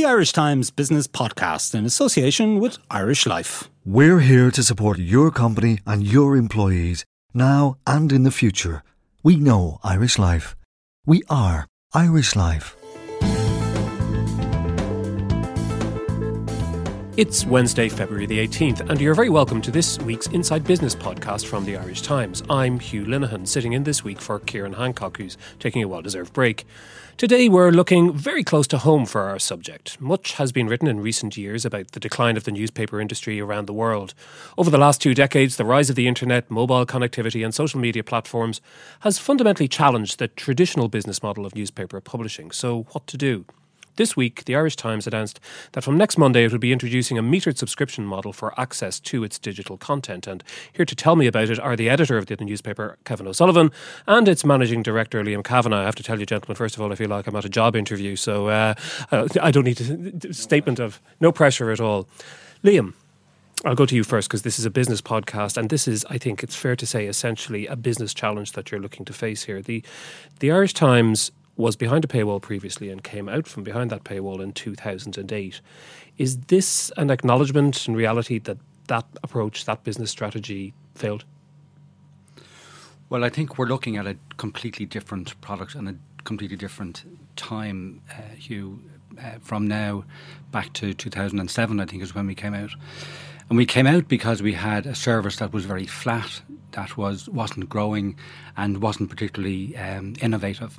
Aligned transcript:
the 0.00 0.06
Irish 0.06 0.32
Times 0.32 0.70
Business 0.70 1.06
Podcast 1.06 1.74
in 1.74 1.84
association 1.84 2.58
with 2.58 2.78
Irish 2.90 3.26
Life. 3.26 3.68
We're 3.84 4.20
here 4.20 4.50
to 4.50 4.62
support 4.62 4.98
your 4.98 5.30
company 5.30 5.80
and 5.86 6.02
your 6.02 6.38
employees 6.38 7.04
now 7.34 7.76
and 7.86 8.10
in 8.10 8.22
the 8.22 8.30
future. 8.30 8.82
We 9.22 9.36
know 9.36 9.78
Irish 9.84 10.18
Life. 10.18 10.56
We 11.04 11.22
are 11.28 11.66
Irish 11.92 12.34
Life. 12.34 12.78
It's 17.18 17.44
Wednesday, 17.44 17.90
February 17.90 18.24
the 18.24 18.38
18th, 18.38 18.88
and 18.88 18.98
you're 18.98 19.14
very 19.14 19.28
welcome 19.28 19.60
to 19.60 19.70
this 19.70 19.98
week's 19.98 20.28
Inside 20.28 20.64
Business 20.64 20.94
podcast 20.94 21.44
from 21.44 21.66
the 21.66 21.76
Irish 21.76 22.00
Times. 22.00 22.42
I'm 22.48 22.80
Hugh 22.80 23.04
Linehan, 23.04 23.46
sitting 23.46 23.74
in 23.74 23.84
this 23.84 24.02
week 24.02 24.22
for 24.22 24.40
Ciarán 24.40 24.76
Hancock, 24.76 25.18
who's 25.18 25.36
taking 25.58 25.82
a 25.82 25.88
well 25.88 26.00
deserved 26.00 26.32
break. 26.32 26.64
Today, 27.20 27.50
we're 27.50 27.70
looking 27.70 28.14
very 28.14 28.42
close 28.42 28.66
to 28.68 28.78
home 28.78 29.04
for 29.04 29.24
our 29.24 29.38
subject. 29.38 30.00
Much 30.00 30.32
has 30.36 30.52
been 30.52 30.68
written 30.68 30.88
in 30.88 31.00
recent 31.00 31.36
years 31.36 31.66
about 31.66 31.92
the 31.92 32.00
decline 32.00 32.38
of 32.38 32.44
the 32.44 32.50
newspaper 32.50 32.98
industry 32.98 33.38
around 33.38 33.66
the 33.66 33.74
world. 33.74 34.14
Over 34.56 34.70
the 34.70 34.78
last 34.78 35.02
two 35.02 35.12
decades, 35.12 35.56
the 35.56 35.66
rise 35.66 35.90
of 35.90 35.96
the 35.96 36.08
internet, 36.08 36.50
mobile 36.50 36.86
connectivity, 36.86 37.44
and 37.44 37.54
social 37.54 37.78
media 37.78 38.02
platforms 38.02 38.62
has 39.00 39.18
fundamentally 39.18 39.68
challenged 39.68 40.18
the 40.18 40.28
traditional 40.28 40.88
business 40.88 41.22
model 41.22 41.44
of 41.44 41.54
newspaper 41.54 42.00
publishing. 42.00 42.52
So, 42.52 42.86
what 42.92 43.06
to 43.08 43.18
do? 43.18 43.44
This 44.00 44.16
week, 44.16 44.46
the 44.46 44.56
Irish 44.56 44.76
Times 44.76 45.06
announced 45.06 45.40
that 45.72 45.84
from 45.84 45.98
next 45.98 46.16
Monday 46.16 46.44
it 46.44 46.52
will 46.52 46.58
be 46.58 46.72
introducing 46.72 47.18
a 47.18 47.22
metered 47.22 47.58
subscription 47.58 48.06
model 48.06 48.32
for 48.32 48.58
access 48.58 48.98
to 49.00 49.22
its 49.24 49.38
digital 49.38 49.76
content. 49.76 50.26
And 50.26 50.42
here 50.72 50.86
to 50.86 50.96
tell 50.96 51.16
me 51.16 51.26
about 51.26 51.50
it 51.50 51.60
are 51.60 51.76
the 51.76 51.90
editor 51.90 52.16
of 52.16 52.24
the 52.24 52.34
newspaper, 52.36 52.96
Kevin 53.04 53.26
O'Sullivan, 53.26 53.70
and 54.06 54.26
its 54.26 54.42
managing 54.42 54.82
director, 54.82 55.22
Liam 55.22 55.44
Kavanagh. 55.44 55.82
I 55.82 55.84
have 55.84 55.96
to 55.96 56.02
tell 56.02 56.18
you, 56.18 56.24
gentlemen, 56.24 56.56
first 56.56 56.76
of 56.76 56.80
all, 56.80 56.90
I 56.90 56.94
feel 56.94 57.10
like 57.10 57.26
I'm 57.26 57.36
at 57.36 57.44
a 57.44 57.50
job 57.50 57.76
interview, 57.76 58.16
so 58.16 58.48
uh, 58.48 58.72
I 59.12 59.50
don't 59.50 59.64
need 59.64 60.24
a 60.24 60.32
statement 60.32 60.80
of 60.80 60.98
no 61.20 61.30
pressure 61.30 61.70
at 61.70 61.78
all. 61.78 62.08
Liam, 62.64 62.94
I'll 63.66 63.74
go 63.74 63.84
to 63.84 63.94
you 63.94 64.02
first 64.02 64.28
because 64.28 64.40
this 64.40 64.58
is 64.58 64.64
a 64.64 64.70
business 64.70 65.02
podcast, 65.02 65.58
and 65.58 65.68
this 65.68 65.86
is, 65.86 66.06
I 66.08 66.16
think, 66.16 66.42
it's 66.42 66.56
fair 66.56 66.74
to 66.74 66.86
say, 66.86 67.06
essentially 67.06 67.66
a 67.66 67.76
business 67.76 68.14
challenge 68.14 68.52
that 68.52 68.70
you're 68.70 68.80
looking 68.80 69.04
to 69.04 69.12
face 69.12 69.42
here. 69.42 69.60
the 69.60 69.82
The 70.38 70.50
Irish 70.50 70.72
Times 70.72 71.32
was 71.56 71.76
behind 71.76 72.04
a 72.04 72.08
paywall 72.08 72.40
previously 72.40 72.90
and 72.90 73.02
came 73.02 73.28
out 73.28 73.46
from 73.46 73.62
behind 73.62 73.90
that 73.90 74.04
paywall 74.04 74.42
in 74.42 74.52
2008. 74.52 75.60
Is 76.18 76.38
this 76.38 76.90
an 76.96 77.10
acknowledgement 77.10 77.86
in 77.86 77.94
reality 77.94 78.38
that 78.40 78.58
that 78.88 79.06
approach, 79.22 79.64
that 79.64 79.84
business 79.84 80.10
strategy 80.10 80.74
failed? 80.94 81.24
Well, 83.08 83.24
I 83.24 83.28
think 83.28 83.58
we're 83.58 83.66
looking 83.66 83.96
at 83.96 84.06
a 84.06 84.16
completely 84.36 84.86
different 84.86 85.40
product 85.40 85.74
and 85.74 85.88
a 85.88 85.96
completely 86.24 86.56
different 86.56 87.04
time, 87.36 88.00
uh, 88.12 88.34
Hugh, 88.36 88.80
uh, 89.18 89.38
from 89.40 89.66
now 89.66 90.04
back 90.52 90.72
to 90.74 90.94
2007, 90.94 91.80
I 91.80 91.84
think 91.86 92.02
is 92.02 92.14
when 92.14 92.26
we 92.26 92.34
came 92.34 92.54
out. 92.54 92.70
And 93.48 93.56
we 93.56 93.66
came 93.66 93.88
out 93.88 94.06
because 94.06 94.42
we 94.42 94.52
had 94.52 94.86
a 94.86 94.94
service 94.94 95.36
that 95.36 95.52
was 95.52 95.64
very 95.64 95.86
flat, 95.86 96.40
that 96.70 96.96
was 96.96 97.28
wasn't 97.28 97.68
growing, 97.68 98.16
and 98.56 98.80
wasn't 98.80 99.10
particularly 99.10 99.76
um, 99.76 100.14
innovative. 100.20 100.78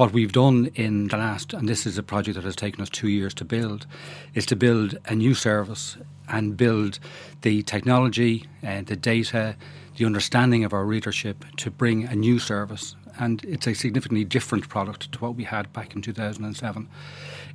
What 0.00 0.14
we've 0.14 0.32
done 0.32 0.70
in 0.76 1.08
the 1.08 1.18
last, 1.18 1.52
and 1.52 1.68
this 1.68 1.84
is 1.84 1.98
a 1.98 2.02
project 2.02 2.36
that 2.36 2.44
has 2.44 2.56
taken 2.56 2.80
us 2.80 2.88
two 2.88 3.10
years 3.10 3.34
to 3.34 3.44
build, 3.44 3.86
is 4.32 4.46
to 4.46 4.56
build 4.56 4.96
a 5.04 5.14
new 5.14 5.34
service 5.34 5.98
and 6.26 6.56
build 6.56 6.98
the 7.42 7.62
technology, 7.64 8.46
and 8.62 8.86
the 8.86 8.96
data, 8.96 9.56
the 9.98 10.06
understanding 10.06 10.64
of 10.64 10.72
our 10.72 10.86
readership 10.86 11.44
to 11.58 11.70
bring 11.70 12.04
a 12.04 12.14
new 12.14 12.38
service. 12.38 12.96
And 13.20 13.44
it's 13.44 13.66
a 13.66 13.74
significantly 13.74 14.24
different 14.24 14.68
product 14.68 15.12
to 15.12 15.18
what 15.18 15.36
we 15.36 15.44
had 15.44 15.72
back 15.72 15.94
in 15.94 16.02
2007. 16.02 16.88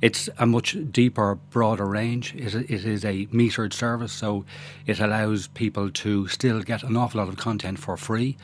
It's 0.00 0.28
a 0.38 0.46
much 0.46 0.76
deeper, 0.90 1.34
broader 1.50 1.84
range. 1.84 2.34
It, 2.34 2.54
it 2.54 2.84
is 2.84 3.04
a 3.04 3.26
metered 3.26 3.72
service, 3.72 4.12
so 4.12 4.44
it 4.86 5.00
allows 5.00 5.48
people 5.48 5.90
to 5.90 6.28
still 6.28 6.62
get 6.62 6.82
an 6.82 6.96
awful 6.96 7.20
lot 7.20 7.28
of 7.28 7.36
content 7.36 7.78
for 7.78 7.96
free. 7.96 8.36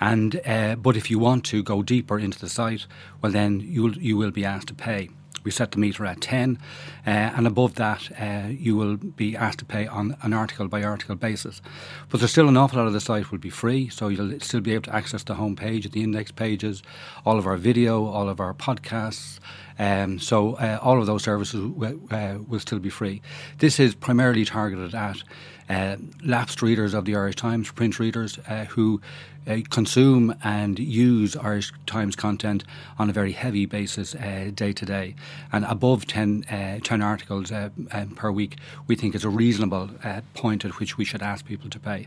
And 0.00 0.40
uh, 0.46 0.76
but 0.76 0.96
if 0.96 1.10
you 1.10 1.18
want 1.18 1.44
to 1.46 1.62
go 1.62 1.82
deeper 1.82 2.18
into 2.18 2.38
the 2.38 2.48
site, 2.48 2.86
well, 3.20 3.32
then 3.32 3.60
you 3.60 3.90
you 3.90 4.16
will 4.16 4.30
be 4.30 4.44
asked 4.44 4.68
to 4.68 4.74
pay. 4.74 5.10
We 5.44 5.50
set 5.50 5.72
the 5.72 5.78
meter 5.78 6.04
at 6.04 6.20
10, 6.20 6.58
uh, 7.06 7.10
and 7.10 7.46
above 7.46 7.74
that, 7.76 8.10
uh, 8.20 8.48
you 8.48 8.76
will 8.76 8.96
be 8.96 9.36
asked 9.36 9.60
to 9.60 9.64
pay 9.64 9.86
on 9.86 10.16
an 10.22 10.32
article 10.32 10.68
by 10.68 10.82
article 10.82 11.16
basis. 11.16 11.62
But 12.08 12.20
there's 12.20 12.30
still 12.30 12.48
an 12.48 12.56
awful 12.56 12.78
lot 12.78 12.86
of 12.86 12.92
the 12.92 13.00
site 13.00 13.30
will 13.30 13.38
be 13.38 13.50
free, 13.50 13.88
so 13.88 14.08
you'll 14.08 14.38
still 14.40 14.60
be 14.60 14.74
able 14.74 14.84
to 14.84 14.94
access 14.94 15.22
the 15.22 15.34
home 15.34 15.56
page, 15.56 15.90
the 15.90 16.02
index 16.02 16.30
pages, 16.30 16.82
all 17.24 17.38
of 17.38 17.46
our 17.46 17.56
video, 17.56 18.04
all 18.06 18.28
of 18.28 18.40
our 18.40 18.54
podcasts. 18.54 19.38
Um, 19.78 20.18
so 20.18 20.54
uh, 20.56 20.78
all 20.82 21.00
of 21.00 21.06
those 21.06 21.22
services 21.22 21.60
w- 21.60 22.06
uh, 22.10 22.38
will 22.46 22.60
still 22.60 22.78
be 22.78 22.90
free. 22.90 23.22
This 23.58 23.80
is 23.80 23.94
primarily 23.94 24.44
targeted 24.44 24.94
at 24.94 25.22
uh, 25.70 25.96
lapsed 26.24 26.62
readers 26.62 26.94
of 26.94 27.04
the 27.04 27.14
Irish 27.14 27.36
Times, 27.36 27.70
print 27.70 28.00
readers 28.00 28.38
uh, 28.48 28.64
who 28.64 29.00
uh, 29.46 29.58
consume 29.70 30.34
and 30.42 30.78
use 30.78 31.36
Irish 31.36 31.72
Times 31.86 32.16
content 32.16 32.64
on 32.98 33.08
a 33.08 33.12
very 33.12 33.30
heavy 33.32 33.66
basis 33.66 34.16
uh, 34.16 34.50
day 34.52 34.72
to 34.72 34.84
day. 34.84 35.14
And 35.52 35.64
above 35.64 36.06
10, 36.06 36.44
uh, 36.50 36.80
10 36.82 37.02
articles 37.02 37.52
um, 37.52 37.70
per 38.16 38.32
week, 38.32 38.58
we 38.88 38.96
think 38.96 39.14
is 39.14 39.24
a 39.24 39.30
reasonable 39.30 39.90
point 40.34 40.64
at 40.64 40.78
which 40.80 40.98
we 40.98 41.04
should 41.04 41.22
ask 41.22 41.46
people 41.46 41.70
to 41.70 41.78
pay. 41.78 42.06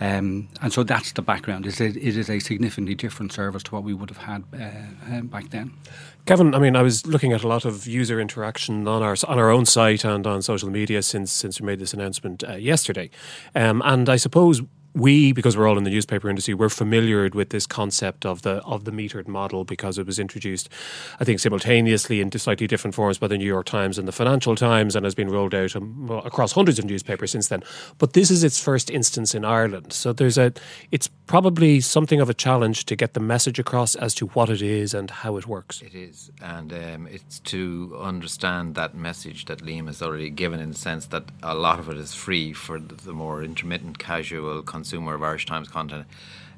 Um, 0.00 0.48
and 0.60 0.72
so 0.72 0.82
that's 0.82 1.12
the 1.12 1.22
background. 1.22 1.64
It 1.64 1.80
is, 1.80 1.96
it 1.96 2.16
is 2.16 2.28
a 2.28 2.40
significantly 2.40 2.96
different 2.96 3.32
service 3.32 3.62
to 3.64 3.74
what 3.74 3.84
we 3.84 3.94
would 3.94 4.10
have 4.10 4.18
had 4.18 5.30
back 5.30 5.50
then. 5.50 5.72
Kevin, 6.26 6.56
I 6.56 6.58
mean, 6.58 6.74
I 6.74 6.82
was 6.82 7.06
looking 7.06 7.32
at 7.32 7.44
a 7.44 7.48
lot 7.48 7.64
of 7.64 7.86
user 7.86 8.18
interaction 8.20 8.88
on 8.88 9.00
our 9.00 9.14
on 9.28 9.38
our 9.38 9.48
own 9.48 9.64
site 9.64 10.04
and 10.04 10.26
on 10.26 10.42
social 10.42 10.68
media 10.68 11.00
since 11.02 11.30
since 11.30 11.60
we 11.60 11.66
made 11.66 11.78
this 11.78 11.94
announcement 11.94 12.42
uh, 12.42 12.54
yesterday, 12.54 13.10
um, 13.54 13.80
and 13.84 14.08
I 14.08 14.16
suppose 14.16 14.60
we, 14.96 15.32
because 15.32 15.58
we're 15.58 15.68
all 15.68 15.76
in 15.76 15.84
the 15.84 15.90
newspaper 15.90 16.30
industry, 16.30 16.54
we're 16.54 16.70
familiar 16.70 17.28
with 17.28 17.50
this 17.50 17.66
concept 17.66 18.24
of 18.24 18.42
the 18.42 18.62
of 18.64 18.84
the 18.84 18.90
metered 18.90 19.28
model 19.28 19.62
because 19.64 19.98
it 19.98 20.06
was 20.06 20.18
introduced, 20.18 20.70
I 21.20 21.24
think, 21.24 21.38
simultaneously 21.38 22.22
in 22.22 22.30
slightly 22.38 22.66
different 22.66 22.94
forms 22.94 23.18
by 23.18 23.28
the 23.28 23.36
New 23.36 23.44
York 23.44 23.66
Times 23.66 23.98
and 23.98 24.08
the 24.08 24.12
Financial 24.12 24.56
Times, 24.56 24.96
and 24.96 25.04
has 25.04 25.14
been 25.14 25.28
rolled 25.28 25.54
out 25.54 25.76
um, 25.76 26.10
across 26.24 26.52
hundreds 26.52 26.78
of 26.78 26.86
newspapers 26.86 27.30
since 27.30 27.48
then. 27.48 27.62
But 27.98 28.14
this 28.14 28.30
is 28.30 28.42
its 28.42 28.58
first 28.58 28.90
instance 28.90 29.34
in 29.34 29.44
Ireland, 29.44 29.92
so 29.92 30.14
there's 30.14 30.38
a 30.38 30.52
it's 30.90 31.08
probably 31.26 31.80
something 31.80 32.20
of 32.20 32.30
a 32.30 32.34
challenge 32.34 32.86
to 32.86 32.96
get 32.96 33.12
the 33.12 33.20
message 33.20 33.58
across 33.58 33.96
as 33.96 34.14
to 34.14 34.26
what 34.28 34.48
it 34.48 34.62
is 34.62 34.94
and 34.94 35.10
how 35.10 35.36
it 35.36 35.46
works. 35.46 35.82
It 35.82 35.94
is, 35.94 36.30
and 36.40 36.72
um, 36.72 37.06
it's 37.06 37.40
to 37.40 37.98
understand 38.00 38.76
that 38.76 38.94
message 38.94 39.44
that 39.46 39.58
Liam 39.58 39.88
has 39.88 40.00
already 40.00 40.30
given 40.30 40.58
in 40.58 40.70
the 40.70 40.78
sense 40.78 41.06
that 41.06 41.24
a 41.42 41.54
lot 41.54 41.78
of 41.78 41.90
it 41.90 41.98
is 41.98 42.14
free 42.14 42.54
for 42.54 42.78
the 42.78 43.12
more 43.12 43.42
intermittent, 43.42 43.98
casual 43.98 44.62
consumer 44.86 45.16
of 45.16 45.22
Irish 45.24 45.46
Times 45.46 45.66
content. 45.66 46.06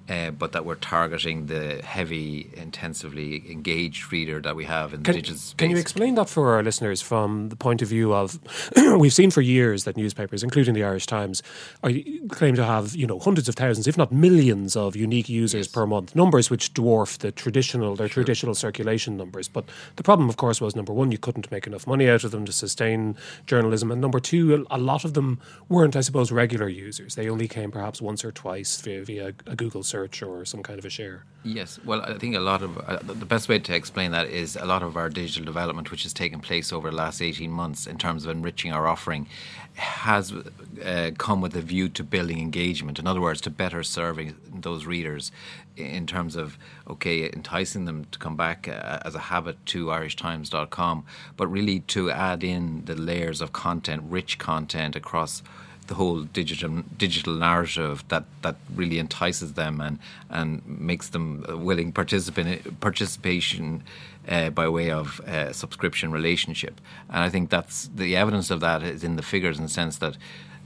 Uh, 0.08 0.30
but 0.30 0.52
that 0.52 0.64
we're 0.64 0.74
targeting 0.74 1.46
the 1.46 1.82
heavy, 1.82 2.48
intensively 2.56 3.44
engaged 3.50 4.10
reader 4.10 4.40
that 4.40 4.56
we 4.56 4.64
have 4.64 4.94
in 4.94 5.02
can, 5.02 5.12
the 5.12 5.20
digital 5.20 5.36
space. 5.36 5.54
Can 5.58 5.70
you 5.70 5.76
explain 5.76 6.14
that 6.14 6.30
for 6.30 6.54
our 6.54 6.62
listeners 6.62 7.02
from 7.02 7.50
the 7.50 7.56
point 7.56 7.82
of 7.82 7.88
view 7.88 8.14
of 8.14 8.38
we've 8.98 9.12
seen 9.12 9.30
for 9.30 9.42
years 9.42 9.84
that 9.84 9.98
newspapers, 9.98 10.42
including 10.42 10.72
the 10.72 10.82
Irish 10.82 11.06
Times, 11.06 11.42
are, 11.82 11.90
claim 12.30 12.54
to 12.54 12.64
have 12.64 12.96
you 12.96 13.06
know 13.06 13.18
hundreds 13.18 13.50
of 13.50 13.54
thousands, 13.54 13.86
if 13.86 13.98
not 13.98 14.10
millions, 14.10 14.76
of 14.76 14.96
unique 14.96 15.28
users 15.28 15.66
yes. 15.66 15.68
per 15.68 15.86
month, 15.86 16.16
numbers 16.16 16.48
which 16.48 16.72
dwarf 16.72 17.18
the 17.18 17.30
traditional 17.30 17.94
their 17.94 18.08
sure. 18.08 18.24
traditional 18.24 18.54
circulation 18.54 19.18
numbers. 19.18 19.46
But 19.46 19.66
the 19.96 20.02
problem, 20.02 20.30
of 20.30 20.38
course, 20.38 20.58
was 20.58 20.74
number 20.74 20.94
one, 20.94 21.12
you 21.12 21.18
couldn't 21.18 21.50
make 21.50 21.66
enough 21.66 21.86
money 21.86 22.08
out 22.08 22.24
of 22.24 22.30
them 22.30 22.46
to 22.46 22.52
sustain 22.52 23.14
journalism, 23.46 23.90
and 23.90 24.00
number 24.00 24.20
two, 24.20 24.66
a 24.70 24.78
lot 24.78 25.04
of 25.04 25.12
them 25.12 25.38
weren't, 25.68 25.96
I 25.96 26.00
suppose, 26.00 26.32
regular 26.32 26.68
users. 26.68 27.14
They 27.14 27.28
only 27.28 27.46
came 27.46 27.70
perhaps 27.70 28.00
once 28.00 28.24
or 28.24 28.32
twice 28.32 28.80
via, 28.80 29.04
via 29.04 29.26
a 29.46 29.54
Google 29.54 29.82
search 29.82 29.97
search 29.98 30.22
or 30.22 30.44
some 30.44 30.62
kind 30.62 30.78
of 30.78 30.84
a 30.84 30.90
share? 30.90 31.24
Yes, 31.44 31.78
well, 31.84 32.02
I 32.02 32.18
think 32.18 32.34
a 32.36 32.40
lot 32.40 32.62
of 32.62 32.78
uh, 32.78 32.98
the 33.02 33.26
best 33.34 33.48
way 33.48 33.58
to 33.58 33.74
explain 33.74 34.10
that 34.12 34.26
is 34.28 34.56
a 34.56 34.66
lot 34.66 34.82
of 34.82 34.96
our 34.96 35.08
digital 35.08 35.44
development, 35.44 35.90
which 35.90 36.02
has 36.02 36.12
taken 36.12 36.40
place 36.40 36.72
over 36.72 36.90
the 36.90 36.96
last 36.96 37.22
18 37.22 37.50
months 37.50 37.86
in 37.86 37.96
terms 37.96 38.24
of 38.24 38.30
enriching 38.30 38.72
our 38.72 38.86
offering, 38.86 39.26
has 39.74 40.32
uh, 40.32 41.10
come 41.16 41.40
with 41.40 41.54
a 41.56 41.60
view 41.60 41.88
to 41.88 42.02
building 42.04 42.38
engagement. 42.40 42.98
In 42.98 43.06
other 43.06 43.20
words, 43.20 43.40
to 43.42 43.50
better 43.50 43.82
serving 43.82 44.34
those 44.68 44.84
readers 44.86 45.32
in 45.76 46.06
terms 46.06 46.34
of, 46.36 46.58
okay, 46.88 47.30
enticing 47.32 47.84
them 47.84 48.04
to 48.10 48.18
come 48.18 48.36
back 48.36 48.68
uh, 48.68 48.98
as 49.08 49.14
a 49.14 49.24
habit 49.32 49.56
to 49.66 49.86
irishtimes.com, 49.86 51.04
but 51.36 51.46
really 51.46 51.80
to 51.94 52.10
add 52.10 52.42
in 52.42 52.84
the 52.86 52.96
layers 52.96 53.40
of 53.40 53.52
content, 53.52 54.02
rich 54.04 54.38
content 54.38 54.96
across 54.96 55.42
the 55.88 55.94
whole 55.94 56.22
digital 56.22 56.82
digital 56.96 57.34
narrative 57.34 58.04
that, 58.08 58.24
that 58.42 58.56
really 58.74 58.98
entices 58.98 59.54
them 59.54 59.80
and 59.80 59.98
and 60.30 60.62
makes 60.66 61.08
them 61.08 61.44
willing 61.48 61.92
participant 61.92 62.80
participation 62.80 63.82
uh, 64.28 64.50
by 64.50 64.68
way 64.68 64.90
of 64.90 65.20
uh, 65.20 65.52
subscription 65.52 66.12
relationship. 66.12 66.80
And 67.08 67.24
I 67.24 67.30
think 67.30 67.50
that's 67.50 67.90
the 67.94 68.16
evidence 68.16 68.50
of 68.50 68.60
that 68.60 68.82
is 68.82 69.02
in 69.02 69.16
the 69.16 69.22
figures 69.22 69.56
in 69.58 69.64
the 69.64 69.70
sense 69.70 69.98
that 69.98 70.16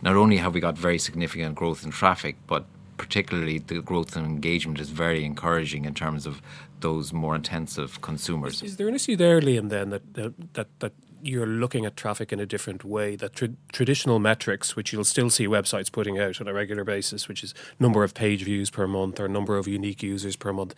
not 0.02 0.16
only 0.16 0.36
have 0.38 0.52
we 0.54 0.60
got 0.60 0.76
very 0.76 0.98
significant 0.98 1.54
growth 1.54 1.84
in 1.84 1.92
traffic, 1.92 2.36
but 2.46 2.64
particularly 2.96 3.58
the 3.58 3.80
growth 3.80 4.16
in 4.16 4.25
engagement 4.25 4.80
is 4.80 4.90
very 4.90 5.25
encouraging 5.25 5.84
in 5.84 5.94
terms 5.94 6.26
of 6.26 6.42
those 6.80 7.12
more 7.12 7.36
intensive 7.36 8.00
consumers. 8.00 8.54
Is, 8.56 8.72
is 8.72 8.76
there 8.76 8.88
an 8.88 8.94
issue 8.94 9.16
there, 9.16 9.40
Liam? 9.40 9.68
Then 9.68 9.90
that 9.90 10.14
that 10.14 10.54
that, 10.54 10.68
that 10.80 10.92
you're 11.22 11.46
looking 11.46 11.86
at 11.86 11.96
traffic 11.96 12.32
in 12.32 12.40
a 12.40 12.46
different 12.46 12.84
way. 12.84 13.16
That 13.16 13.34
tra- 13.34 13.50
traditional 13.72 14.19
metrics, 14.19 14.76
which 14.76 14.92
you'll 14.92 15.04
still 15.04 15.30
see 15.30 15.46
websites 15.46 15.90
putting 15.90 16.19
out 16.19 16.40
on 16.40 16.48
a 16.48 16.52
regular 16.52 16.84
basis, 16.84 17.28
which 17.28 17.44
is 17.44 17.54
number 17.78 18.04
of 18.04 18.14
page 18.14 18.42
views 18.44 18.70
per 18.70 18.86
month 18.86 19.20
or 19.20 19.28
number 19.28 19.56
of 19.56 19.69
unique 19.69 20.02
users 20.02 20.36
per 20.36 20.52
month, 20.52 20.74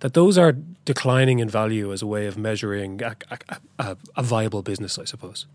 that 0.00 0.14
those 0.14 0.38
are 0.38 0.52
declining 0.84 1.38
in 1.38 1.48
value 1.48 1.92
as 1.92 2.02
a 2.02 2.06
way 2.06 2.26
of 2.26 2.36
measuring 2.36 3.02
a, 3.02 3.16
a, 3.30 3.38
a, 3.78 3.96
a 4.16 4.22
viable 4.22 4.62
business, 4.62 4.98
I 4.98 5.04
suppose. 5.04 5.46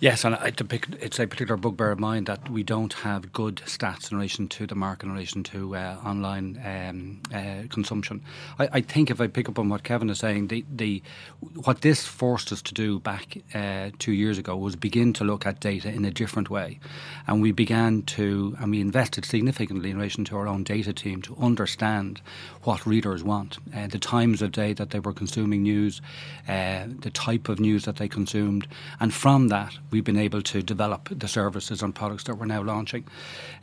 Yes, 0.00 0.24
and 0.24 0.34
it's 0.42 1.18
a 1.18 1.26
particular 1.26 1.58
bugbear 1.58 1.90
of 1.90 2.00
mine 2.00 2.24
that 2.24 2.48
we 2.48 2.62
don't 2.62 2.94
have 2.94 3.34
good 3.34 3.56
stats 3.66 4.10
in 4.10 4.16
relation 4.16 4.48
to 4.48 4.66
the 4.66 4.74
market, 4.74 5.04
in 5.04 5.12
relation 5.12 5.42
to 5.42 5.76
uh, 5.76 5.98
online 6.02 6.58
um, 6.64 7.20
uh, 7.34 7.68
consumption. 7.68 8.22
I, 8.58 8.68
I, 8.72 8.80
think 8.80 9.10
if 9.10 9.20
I 9.20 9.26
pick 9.26 9.46
up 9.46 9.58
on 9.58 9.68
what 9.68 9.82
Kevin 9.82 10.08
is 10.08 10.18
saying, 10.18 10.48
the, 10.48 10.64
the 10.74 11.02
what 11.64 11.82
this 11.82 12.06
forced 12.06 12.50
us 12.50 12.62
to 12.62 12.72
do 12.72 12.98
back 12.98 13.36
uh, 13.52 13.90
two 13.98 14.12
years 14.12 14.38
ago 14.38 14.56
was 14.56 14.74
begin 14.74 15.12
to 15.12 15.24
look 15.24 15.44
at 15.44 15.60
data 15.60 15.90
in 15.90 16.06
a 16.06 16.10
different 16.10 16.48
way, 16.48 16.80
and 17.26 17.42
we 17.42 17.52
began 17.52 18.00
to, 18.04 18.56
and 18.58 18.70
we 18.70 18.80
invested 18.80 19.26
significantly 19.26 19.90
in 19.90 19.98
relation 19.98 20.24
to 20.24 20.36
our 20.38 20.48
own 20.48 20.64
data 20.64 20.94
team 20.94 21.20
to 21.20 21.36
understand 21.36 22.22
what 22.62 22.86
readers 22.86 23.22
want, 23.22 23.58
uh, 23.76 23.86
the 23.86 23.98
times 23.98 24.40
of 24.40 24.50
day 24.50 24.72
that 24.72 24.90
they 24.90 25.00
were 25.00 25.12
consuming 25.12 25.62
news, 25.62 26.00
uh, 26.48 26.86
the 27.00 27.10
type 27.12 27.50
of 27.50 27.60
news 27.60 27.84
that 27.84 27.96
they 27.96 28.08
consumed, 28.08 28.66
and 28.98 29.12
from 29.12 29.48
that 29.48 29.74
we've 29.90 30.04
been 30.04 30.18
able 30.18 30.42
to 30.42 30.62
develop 30.62 31.08
the 31.10 31.28
services 31.28 31.82
and 31.82 31.94
products 31.94 32.24
that 32.24 32.36
we're 32.36 32.46
now 32.46 32.62
launching. 32.62 33.04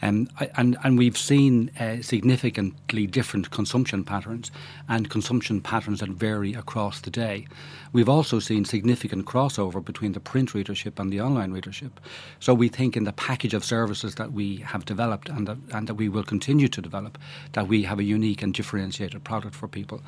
Um, 0.02 0.30
and, 0.56 0.78
and 0.84 0.98
we've 0.98 1.18
seen 1.18 1.72
uh, 1.80 2.02
significantly 2.02 3.08
different 3.08 3.52
consumption 3.52 4.04
patterns 4.04 4.52
and 4.88 5.10
consumption 5.10 5.62
patterns 5.62 6.00
that 6.00 6.10
vary 6.10 6.54
across 6.54 7.02
the 7.02 7.10
day. 7.10 7.48
We've 7.94 8.10
also 8.10 8.40
seen 8.40 8.66
significant 8.66 9.26
crossover 9.26 9.84
between 9.84 10.12
the 10.12 10.20
print 10.20 10.54
readership 10.54 11.00
and 11.00 11.12
the 11.12 11.22
online 11.22 11.52
readership. 11.52 12.00
So 12.40 12.54
we 12.54 12.68
think 12.68 12.98
in 12.98 13.06
the 13.06 13.14
package 13.14 13.54
of 13.54 13.64
services 13.64 14.16
that 14.16 14.34
we 14.34 14.58
have 14.58 14.86
developed 14.86 15.30
and 15.30 15.48
that, 15.48 15.58
and 15.74 15.88
that 15.88 15.96
we 15.96 16.10
will 16.10 16.24
continue 16.24 16.68
to 16.68 16.82
develop, 16.82 17.18
that 17.54 17.68
we 17.68 17.84
have 17.84 18.00
a 18.00 18.04
unique 18.04 18.42
and 18.42 18.54
differentiated 18.54 19.24
product 19.24 19.56
for 19.56 19.68
people. 19.68 20.02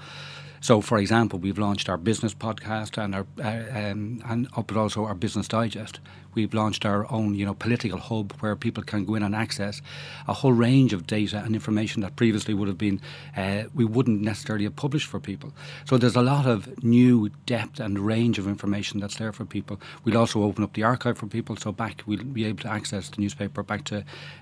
So, 0.62 0.82
for 0.82 0.98
example, 0.98 1.40
we've 1.40 1.58
launched 1.58 1.90
our 1.90 1.98
business 1.98 2.34
podcast 2.34 2.98
and 2.98 3.16
our 3.16 3.26
uh, 3.42 3.92
um, 3.92 4.22
and 4.26 4.48
but 4.56 4.78
also 4.78 5.06
our 5.06 5.16
business 5.16 5.48
digest. 5.48 6.00
We've 6.34 6.54
launched 6.54 6.86
our 6.86 7.12
own, 7.12 7.36
you 7.36 7.46
know, 7.46 7.54
political 7.54 8.00
hub 8.00 8.34
where 8.40 8.56
people 8.56 8.84
can 8.84 9.06
go 9.06 9.16
in 9.16 9.24
and 9.24 9.36
access 9.36 9.82
a 10.28 10.34
whole 10.34 10.54
range 10.54 10.94
of 10.94 11.08
data 11.08 11.42
and 11.44 11.56
information 11.56 12.02
that 12.02 12.16
previously 12.16 12.54
would 12.54 12.68
have 12.68 12.78
been 12.78 13.02
uh, 13.36 13.64
we 13.74 13.86
wouldn't 13.86 14.22
necessarily 14.22 14.66
have 14.66 14.76
published 14.76 15.08
for 15.08 15.20
people. 15.20 15.54
So 15.86 15.98
there's 15.98 16.16
a 16.16 16.22
lot 16.22 16.46
of 16.46 16.84
new 16.84 17.30
depth 17.46 17.80
and 17.80 18.00
range 18.00 18.40
of 18.40 18.48
information 18.48 19.00
that's 19.00 19.18
there 19.18 19.34
for 19.34 19.46
people. 19.46 19.80
We'll 20.04 20.18
also 20.18 20.44
open 20.44 20.64
up 20.64 20.74
the 20.74 20.84
archive 20.84 21.18
for 21.18 21.28
people, 21.28 21.56
so 21.56 21.72
back 21.72 22.04
we'll 22.06 22.24
be 22.24 22.46
able 22.46 22.64
to 22.64 22.70
access 22.70 23.10
the 23.10 23.22
newspaper 23.22 23.64
back 23.64 23.84
to 23.86 23.98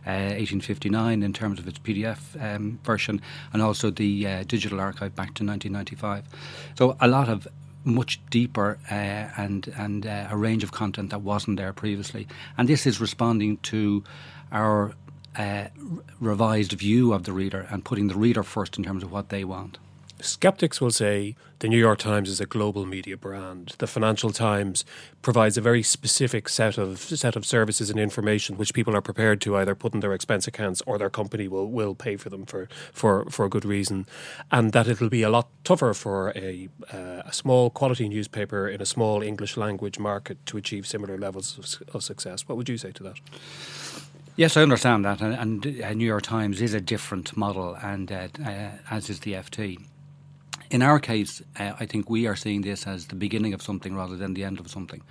uh, 0.05 0.35
1859 0.35 1.23
in 1.23 1.33
terms 1.33 1.59
of 1.59 1.67
its 1.67 1.79
PDF 1.79 2.19
um, 2.41 2.79
version, 2.83 3.21
and 3.53 3.61
also 3.61 3.89
the 3.89 4.27
uh, 4.27 4.43
digital 4.43 4.79
archive 4.79 5.15
back 5.15 5.33
to 5.35 5.45
1995. 5.45 6.25
So 6.77 6.97
a 6.99 7.07
lot 7.07 7.29
of 7.29 7.47
much 7.87 8.19
deeper 8.29 8.77
uh, 8.91 8.93
and 8.93 9.67
and 9.77 10.05
uh, 10.05 10.27
a 10.29 10.37
range 10.37 10.63
of 10.63 10.71
content 10.71 11.09
that 11.09 11.21
wasn't 11.21 11.57
there 11.57 11.73
previously. 11.73 12.27
And 12.57 12.67
this 12.67 12.85
is 12.85 13.01
responding 13.01 13.57
to 13.57 14.03
our 14.51 14.93
uh, 15.37 15.65
revised 16.19 16.73
view 16.73 17.13
of 17.13 17.23
the 17.23 17.31
reader 17.31 17.67
and 17.69 17.83
putting 17.83 18.07
the 18.07 18.15
reader 18.15 18.43
first 18.43 18.77
in 18.77 18.83
terms 18.83 19.03
of 19.03 19.11
what 19.11 19.29
they 19.29 19.43
want. 19.43 19.77
Skeptics 20.19 20.81
will 20.81 20.91
say 20.91 21.35
the 21.59 21.67
New 21.67 21.77
York 21.77 21.99
Times 21.99 22.29
is 22.29 22.41
a 22.41 22.45
global 22.45 22.85
media 22.85 23.15
brand. 23.15 23.75
The 23.77 23.87
Financial 23.87 24.31
Times 24.31 24.83
provides 25.21 25.57
a 25.57 25.61
very 25.61 25.83
specific 25.83 26.49
set 26.49 26.77
of 26.77 26.99
set 26.99 27.35
of 27.35 27.45
services 27.45 27.89
and 27.89 27.99
information 27.99 28.57
which 28.57 28.73
people 28.73 28.95
are 28.95 29.01
prepared 29.01 29.41
to 29.41 29.55
either 29.57 29.75
put 29.75 29.93
in 29.93 29.99
their 29.99 30.13
expense 30.13 30.47
accounts 30.47 30.81
or 30.87 30.97
their 30.97 31.09
company 31.09 31.47
will, 31.47 31.69
will 31.69 31.93
pay 31.93 32.17
for 32.17 32.29
them 32.29 32.45
for, 32.45 32.67
for, 32.91 33.25
for 33.29 33.45
a 33.45 33.49
good 33.49 33.65
reason. 33.65 34.07
And 34.51 34.71
that 34.73 34.87
it'll 34.87 35.09
be 35.09 35.21
a 35.21 35.29
lot 35.29 35.49
tougher 35.63 35.93
for 35.93 36.31
a, 36.35 36.67
uh, 36.91 37.21
a 37.25 37.33
small 37.33 37.69
quality 37.69 38.09
newspaper 38.09 38.67
in 38.67 38.81
a 38.81 38.85
small 38.85 39.21
English 39.21 39.55
language 39.55 39.99
market 39.99 40.43
to 40.47 40.57
achieve 40.57 40.87
similar 40.87 41.17
levels 41.17 41.57
of, 41.57 41.95
of 41.95 42.03
success. 42.03 42.47
What 42.47 42.57
would 42.57 42.69
you 42.69 42.77
say 42.77 42.91
to 42.91 43.03
that? 43.03 43.19
Yes, 44.35 44.55
I 44.55 44.61
understand 44.61 45.03
that, 45.05 45.19
and, 45.19 45.33
and 45.33 45.83
uh, 45.83 45.93
New 45.93 46.05
York 46.05 46.21
Times 46.21 46.61
is 46.61 46.75
a 46.75 46.81
different 46.81 47.35
model, 47.35 47.75
and 47.81 48.11
uh, 48.11 48.27
uh, 48.45 48.69
as 48.91 49.09
is 49.09 49.21
the 49.21 49.33
FT. 49.33 49.79
In 50.69 50.81
our 50.81 50.99
case, 50.99 51.41
uh, 51.57 51.73
I 51.79 51.85
think 51.85 52.09
we 52.09 52.27
are 52.27 52.35
seeing 52.35 52.61
this 52.61 52.85
as 52.85 53.07
the 53.07 53.15
beginning 53.15 53.53
of 53.53 53.61
something 53.61 53.95
rather 53.95 54.17
than 54.17 54.33
the 54.33 54.43
end 54.43 54.59
of 54.59 54.69
something. 54.69 55.01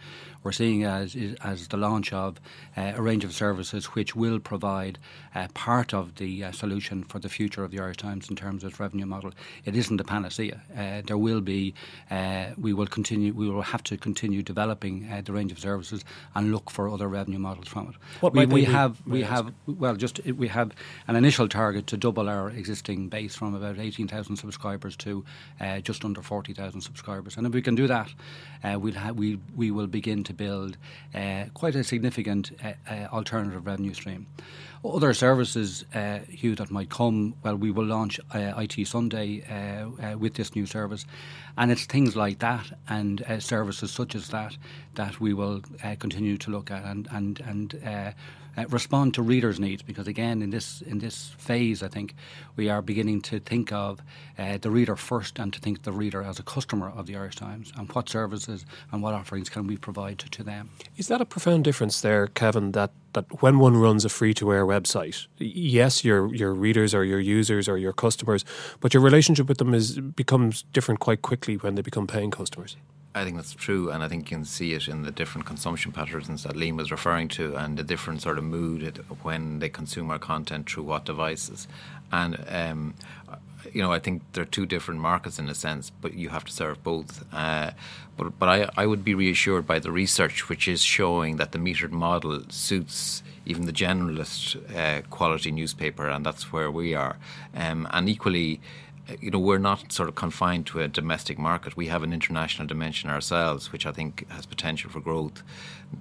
We're 0.43 0.53
seeing 0.53 0.83
it 0.83 0.87
as, 0.87 1.17
as 1.43 1.69
the 1.69 1.77
launch 1.77 2.13
of 2.13 2.39
uh, 2.77 2.93
a 2.95 3.03
range 3.03 3.25
of 3.25 3.33
services 3.33 3.87
which 3.87 4.15
will 4.15 4.39
provide 4.39 4.99
uh, 5.35 5.49
part 5.55 5.93
of 5.93 6.17
the 6.17 6.45
uh, 6.45 6.53
solution 6.53 7.03
for 7.03 7.19
the 7.19 7.29
future 7.29 7.65
of 7.65 7.71
the 7.71 7.81
Irish 7.81 7.97
Times 7.97 8.29
in 8.31 8.37
terms 8.37 8.63
of 8.63 8.71
its 8.71 8.79
revenue 8.79 9.07
model. 9.07 9.33
It 9.65 9.75
isn't 9.75 10.01
a 10.01 10.05
panacea. 10.05 10.61
Uh, 10.77 11.03
there 11.05 11.19
will 11.19 11.41
be, 11.41 11.75
uh, 12.11 12.51
we 12.59 12.73
will 12.75 12.87
continue, 12.87 13.33
we 13.33 13.49
will 13.49 13.63
have 13.63 13.83
to 13.85 13.97
continue 13.97 14.43
developing 14.43 15.09
the 15.25 15.33
range 15.33 15.53
of 15.53 15.59
services 15.59 16.05
and 16.35 16.53
look 16.53 16.71
for 16.71 16.89
other 16.91 17.09
revenue 17.09 17.39
models 17.39 17.67
from 17.67 17.89
it. 17.89 17.95
What 18.21 18.35
we, 18.35 18.47
we 18.47 18.65
have, 18.65 19.05
we 19.07 19.23
have, 19.23 19.53
well, 19.67 19.97
just 19.97 20.23
we 20.27 20.49
have 20.49 20.71
an 21.09 21.17
initial 21.17 21.49
target 21.49 21.87
to 21.89 21.97
double 21.97 22.29
our 22.29 22.51
existing 22.51 23.09
base 23.09 23.35
from 23.35 23.55
about 23.55 23.79
18,000 23.79 24.37
subscribers 24.37 24.97
to 24.99 25.25
uh, 25.61 25.81
just 25.81 26.05
under 26.05 26.23
40,000 26.23 26.81
subscribers. 26.81 27.37
And 27.37 27.47
if 27.47 27.53
we 27.53 27.63
can 27.63 27.75
do 27.75 27.87
that, 27.87 28.13
uh, 28.63 28.79
we'll 28.79 28.95
ha- 28.95 29.13
we, 29.13 29.39
we 29.55 29.71
will 29.71 29.87
begin 29.87 30.25
to 30.25 30.35
build 30.35 30.77
uh, 31.15 31.45
quite 31.55 31.75
a 31.75 31.85
significant 31.85 32.53
uh, 32.63 32.73
uh, 32.91 33.07
alternative 33.13 33.67
revenue 33.67 33.95
stream. 33.95 34.27
Other 34.85 35.15
services, 35.15 35.85
Hugh, 36.29 36.55
that 36.55 36.71
might 36.71 36.91
come, 36.91 37.35
well, 37.43 37.57
we 37.57 37.73
will 37.73 37.87
launch 37.87 38.21
IT 38.35 38.87
Sunday 38.87 39.43
with 40.17 40.35
this 40.35 40.55
new 40.55 40.65
service. 40.65 41.05
And 41.59 41.73
it's 41.73 41.87
things 41.87 42.15
like 42.15 42.39
that 42.39 42.67
and 42.89 43.25
services 43.41 43.91
such 43.91 44.15
as 44.15 44.29
that 44.29 44.57
that 44.95 45.19
we 45.21 45.35
will 45.35 45.63
continue 45.99 46.37
to 46.39 46.51
look 46.53 46.71
at 46.71 46.85
and, 46.85 47.09
and, 47.11 47.41
and 47.41 48.15
uh, 48.57 48.65
respond 48.69 49.15
to 49.15 49.23
readers' 49.23 49.61
needs 49.61 49.83
because 49.83 50.07
again 50.07 50.43
in 50.43 50.51
this 50.51 50.83
in 50.83 50.99
this 50.99 51.35
phase 51.39 51.83
I 51.83 51.89
think 51.89 52.15
we 52.57 52.69
are 52.69 52.83
beginning 52.83 53.21
to 53.23 53.41
think 53.41 53.73
of 53.73 54.03
uh, 54.39 54.59
the 54.59 54.71
reader 54.71 54.97
first 54.97 55.39
and 55.39 55.53
to 55.53 55.61
think 55.61 55.83
the 55.83 55.93
reader 55.93 56.23
as 56.23 56.39
a 56.39 56.43
customer 56.43 56.91
of 56.91 57.07
the 57.07 57.17
Irish 57.17 57.37
Times 57.37 57.73
and 57.77 57.93
what 57.93 58.09
services 58.09 58.65
and 58.93 59.03
what 59.03 59.15
offerings 59.15 59.49
can 59.49 59.67
we 59.67 59.77
provide 59.77 60.19
to, 60.19 60.31
to 60.31 60.43
them. 60.43 60.71
Is 60.97 61.09
that 61.09 61.21
a 61.21 61.25
profound 61.25 61.65
difference 61.65 62.01
there, 62.01 62.27
Kevin? 62.29 62.73
That 62.73 62.91
that 63.13 63.43
when 63.43 63.59
one 63.59 63.77
runs 63.77 64.05
a 64.05 64.09
free 64.09 64.35
to 64.35 64.53
air 64.53 64.67
website, 64.67 65.27
yes, 65.39 66.05
your 66.05 66.35
your 66.35 66.53
readers 66.55 66.95
or 66.95 67.05
your 67.05 67.21
users 67.21 67.69
or 67.69 67.79
your 67.79 67.93
customers, 67.93 68.45
but 68.81 68.95
your 68.95 69.03
relationship 69.03 69.49
with 69.49 69.59
them 69.59 69.75
is 69.75 69.99
becomes 69.99 70.65
different 70.73 71.01
quite 71.01 71.23
quickly 71.23 71.57
when 71.57 71.75
they 71.75 71.83
become 71.83 72.07
paying 72.07 72.31
customers. 72.31 72.77
I 73.17 73.25
think 73.25 73.37
that's 73.37 73.55
true, 73.55 73.91
and 73.91 74.03
I 74.03 74.09
think 74.09 74.31
you 74.31 74.37
can 74.37 74.45
see 74.45 74.75
it 74.75 74.89
in 74.89 75.03
the 75.03 75.11
different 75.11 75.47
consumption 75.47 75.91
patterns 75.91 76.43
that 76.43 76.55
Liam 76.55 76.77
was 76.77 76.91
referring 76.91 77.29
to, 77.29 77.57
and 77.57 77.79
the 77.79 77.83
different 77.83 78.21
sort 78.21 78.37
of 78.37 78.45
mood 78.45 79.03
when 79.23 79.59
they 79.59 79.71
consume 79.71 80.11
our 80.11 80.19
content 80.19 80.69
through 80.69 80.83
what 80.83 81.07
devices. 81.07 81.67
And 82.13 82.45
um, 82.47 82.95
you 83.73 83.81
know, 83.83 83.91
I 83.91 84.01
think 84.01 84.23
they're 84.33 84.45
two 84.45 84.67
different 84.67 85.01
markets 85.01 85.39
in 85.39 85.49
a 85.49 85.55
sense, 85.55 85.91
but 86.03 86.13
you 86.13 86.29
have 86.29 86.45
to 86.45 86.53
serve 86.53 86.83
both. 86.83 87.25
Uh, 87.33 87.71
but 88.19 88.39
but 88.39 88.49
I, 88.51 88.69
I 88.77 88.87
would 88.87 89.03
be 89.03 89.15
reassured 89.15 89.67
by 89.67 89.79
the 89.79 89.91
research, 89.91 90.51
which 90.51 90.69
is 90.69 90.83
showing 90.83 91.37
that 91.37 91.53
the 91.53 91.59
metered 91.59 91.93
model 91.93 92.43
suits 92.51 93.23
even 93.47 93.65
the 93.65 93.73
generalist 93.73 94.41
uh, 94.77 95.03
quality 95.09 95.53
newspaper, 95.53 96.09
and 96.09 96.27
that's 96.27 96.53
where 96.53 96.71
we 96.71 96.95
are. 96.95 97.17
Um, 97.55 97.89
and 97.93 98.09
equally, 98.09 98.61
you 99.21 99.31
know, 99.31 99.39
we're 99.39 99.59
not 99.59 99.93
sort 99.93 100.09
of 100.09 100.15
confined 100.15 100.67
to 100.67 100.81
a 100.81 100.89
domestic 100.89 101.39
market. 101.39 101.77
We 101.77 101.87
have 101.87 102.03
an 102.03 102.13
international 102.13 102.67
dimension 102.67 103.09
ourselves, 103.09 103.71
which 103.71 103.87
I 103.87 103.93
think 103.93 104.29
has 104.31 104.47
potential 104.47 104.91
for 104.91 105.01
growth, 105.01 105.43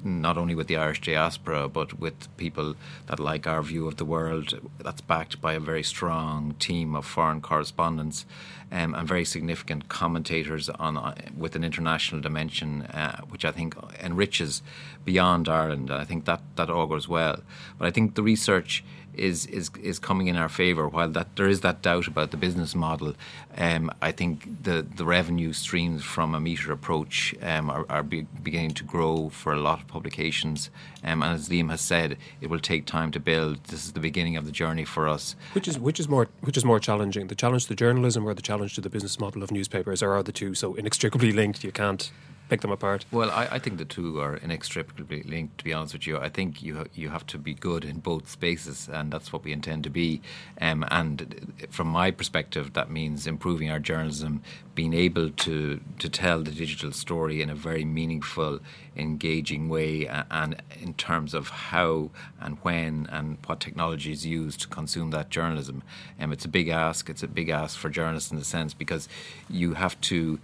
not 0.03 0.37
only 0.37 0.55
with 0.55 0.67
the 0.67 0.77
Irish 0.77 1.01
diaspora, 1.01 1.69
but 1.69 1.99
with 1.99 2.35
people 2.37 2.75
that 3.07 3.19
like 3.19 3.45
our 3.45 3.61
view 3.61 3.87
of 3.87 3.97
the 3.97 4.05
world. 4.05 4.59
That's 4.79 5.01
backed 5.01 5.39
by 5.39 5.53
a 5.53 5.59
very 5.59 5.83
strong 5.83 6.55
team 6.57 6.95
of 6.95 7.05
foreign 7.05 7.41
correspondents 7.41 8.25
um, 8.71 8.95
and 8.95 9.07
very 9.07 9.25
significant 9.25 9.87
commentators 9.87 10.69
on 10.69 10.97
uh, 10.97 11.13
with 11.37 11.55
an 11.55 11.63
international 11.63 12.21
dimension, 12.21 12.83
uh, 12.83 13.21
which 13.29 13.45
I 13.45 13.51
think 13.51 13.75
enriches 14.01 14.63
beyond 15.03 15.47
Ireland. 15.47 15.91
I 15.91 16.05
think 16.05 16.25
that 16.25 16.41
that 16.55 16.71
augurs 16.71 17.07
well. 17.07 17.41
But 17.77 17.87
I 17.87 17.91
think 17.91 18.15
the 18.15 18.23
research 18.23 18.83
is 19.17 19.45
is 19.47 19.69
is 19.81 19.99
coming 19.99 20.27
in 20.27 20.35
our 20.35 20.49
favour. 20.49 20.87
While 20.87 21.09
that 21.09 21.35
there 21.35 21.47
is 21.47 21.61
that 21.61 21.81
doubt 21.81 22.07
about 22.07 22.31
the 22.31 22.37
business 22.37 22.75
model, 22.75 23.13
um, 23.57 23.91
I 24.01 24.11
think 24.11 24.63
the 24.63 24.81
the 24.81 25.05
revenue 25.05 25.53
streams 25.53 26.03
from 26.03 26.35
a 26.35 26.39
meter 26.39 26.71
approach 26.71 27.35
um, 27.41 27.69
are, 27.69 27.85
are 27.89 28.03
be, 28.03 28.27
beginning 28.43 28.73
to 28.75 28.83
grow 28.83 29.29
for 29.29 29.53
a 29.53 29.59
lot 29.59 29.79
of 29.81 29.87
publications. 29.87 30.69
Um, 31.03 31.21
and 31.21 31.33
as 31.35 31.49
Liam 31.49 31.69
has 31.69 31.81
said, 31.81 32.17
it 32.41 32.49
will 32.49 32.59
take 32.59 32.85
time 32.85 33.11
to 33.11 33.19
build. 33.19 33.63
This 33.65 33.85
is 33.85 33.91
the 33.93 33.99
beginning 33.99 34.37
of 34.37 34.45
the 34.45 34.51
journey 34.51 34.85
for 34.85 35.07
us. 35.07 35.35
Which 35.53 35.67
is 35.67 35.79
which 35.79 35.99
is 35.99 36.07
more 36.07 36.27
which 36.41 36.57
is 36.57 36.65
more 36.65 36.79
challenging, 36.79 37.27
the 37.27 37.35
challenge 37.35 37.67
to 37.67 37.75
journalism 37.75 38.27
or 38.27 38.33
the 38.33 38.41
challenge 38.41 38.75
to 38.75 38.81
the 38.81 38.89
business 38.89 39.19
model 39.19 39.43
of 39.43 39.51
newspapers, 39.51 40.01
or 40.01 40.13
are 40.13 40.23
the 40.23 40.31
two 40.31 40.55
so 40.55 40.75
inextricably 40.75 41.31
linked? 41.31 41.63
You 41.63 41.71
can't 41.71 42.11
pick 42.49 42.61
them 42.61 42.71
apart? 42.71 43.05
Well, 43.11 43.31
I, 43.31 43.47
I, 43.51 43.59
think 43.59 43.77
the 43.77 43.85
two 43.85 44.19
are 44.19 44.37
inextricably 44.37 45.23
linked. 45.23 45.57
To 45.59 45.63
be 45.63 45.73
honest 45.73 45.93
with 45.93 46.07
you, 46.07 46.17
I 46.17 46.29
think 46.29 46.61
you 46.61 46.77
ha- 46.77 46.85
you 46.93 47.09
have 47.09 47.25
to 47.27 47.37
be 47.37 47.53
good 47.53 47.83
in 47.83 47.99
both 47.99 48.29
spaces, 48.29 48.89
and 48.91 49.11
that's 49.11 49.33
what 49.33 49.43
we 49.43 49.51
intend 49.51 49.83
to 49.85 49.89
be. 49.89 50.21
Um, 50.61 50.85
and 50.91 51.67
from 51.69 51.87
my 51.87 52.11
perspective, 52.11 52.73
that 52.73 52.89
means 52.89 53.27
improving 53.27 53.69
our 53.69 53.79
journalism, 53.79 54.41
being 54.75 54.93
able 54.93 55.29
to 55.29 55.79
to 55.99 56.09
tell 56.09 56.41
the 56.41 56.51
digital 56.51 56.91
story 56.91 57.41
in 57.41 57.49
a 57.49 57.55
very 57.55 57.85
meaningful, 57.85 58.59
engaging 58.95 59.69
way, 59.69 60.07
and 60.07 60.61
in 60.81 60.93
terms 60.93 61.33
of 61.33 61.49
how 61.49 62.11
and 62.39 62.57
when 62.61 63.07
and 63.11 63.37
what 63.45 63.59
technology 63.59 64.11
is 64.11 64.25
used 64.25 64.61
to 64.61 64.67
consume 64.67 65.11
that 65.11 65.29
journalism. 65.29 65.81
Um, 66.19 66.31
it's 66.31 66.45
a 66.45 66.49
big 66.49 66.69
ask. 66.69 67.09
It's 67.09 67.23
a 67.23 67.27
big 67.27 67.49
ask 67.49 67.77
for 67.77 67.89
journalists 67.89 68.31
in 68.31 68.37
the 68.37 68.45
sense 68.45 68.73
because 68.73 69.09
you 69.49 69.73
have 69.73 69.99
to 70.01 70.39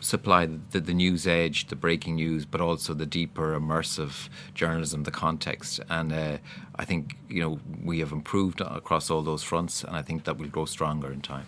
supply 0.00 0.46
the, 0.46 0.80
the 0.80 0.94
news 0.94 1.26
edge, 1.26 1.68
the 1.68 1.76
breaking 1.76 2.16
news, 2.16 2.44
but 2.44 2.60
also 2.60 2.94
the 2.94 3.06
deeper 3.06 3.58
immersive 3.58 4.28
journalism, 4.54 5.04
the 5.04 5.10
context. 5.10 5.80
And 5.88 6.12
uh, 6.12 6.38
I 6.76 6.84
think 6.84 7.16
you 7.28 7.42
know 7.42 7.60
we 7.84 8.00
have 8.00 8.12
improved 8.12 8.60
across 8.60 9.10
all 9.10 9.22
those 9.22 9.42
fronts, 9.42 9.84
and 9.84 9.96
I 9.96 10.02
think 10.02 10.24
that 10.24 10.38
will 10.38 10.48
grow 10.48 10.64
stronger 10.64 11.12
in 11.12 11.20
time. 11.20 11.46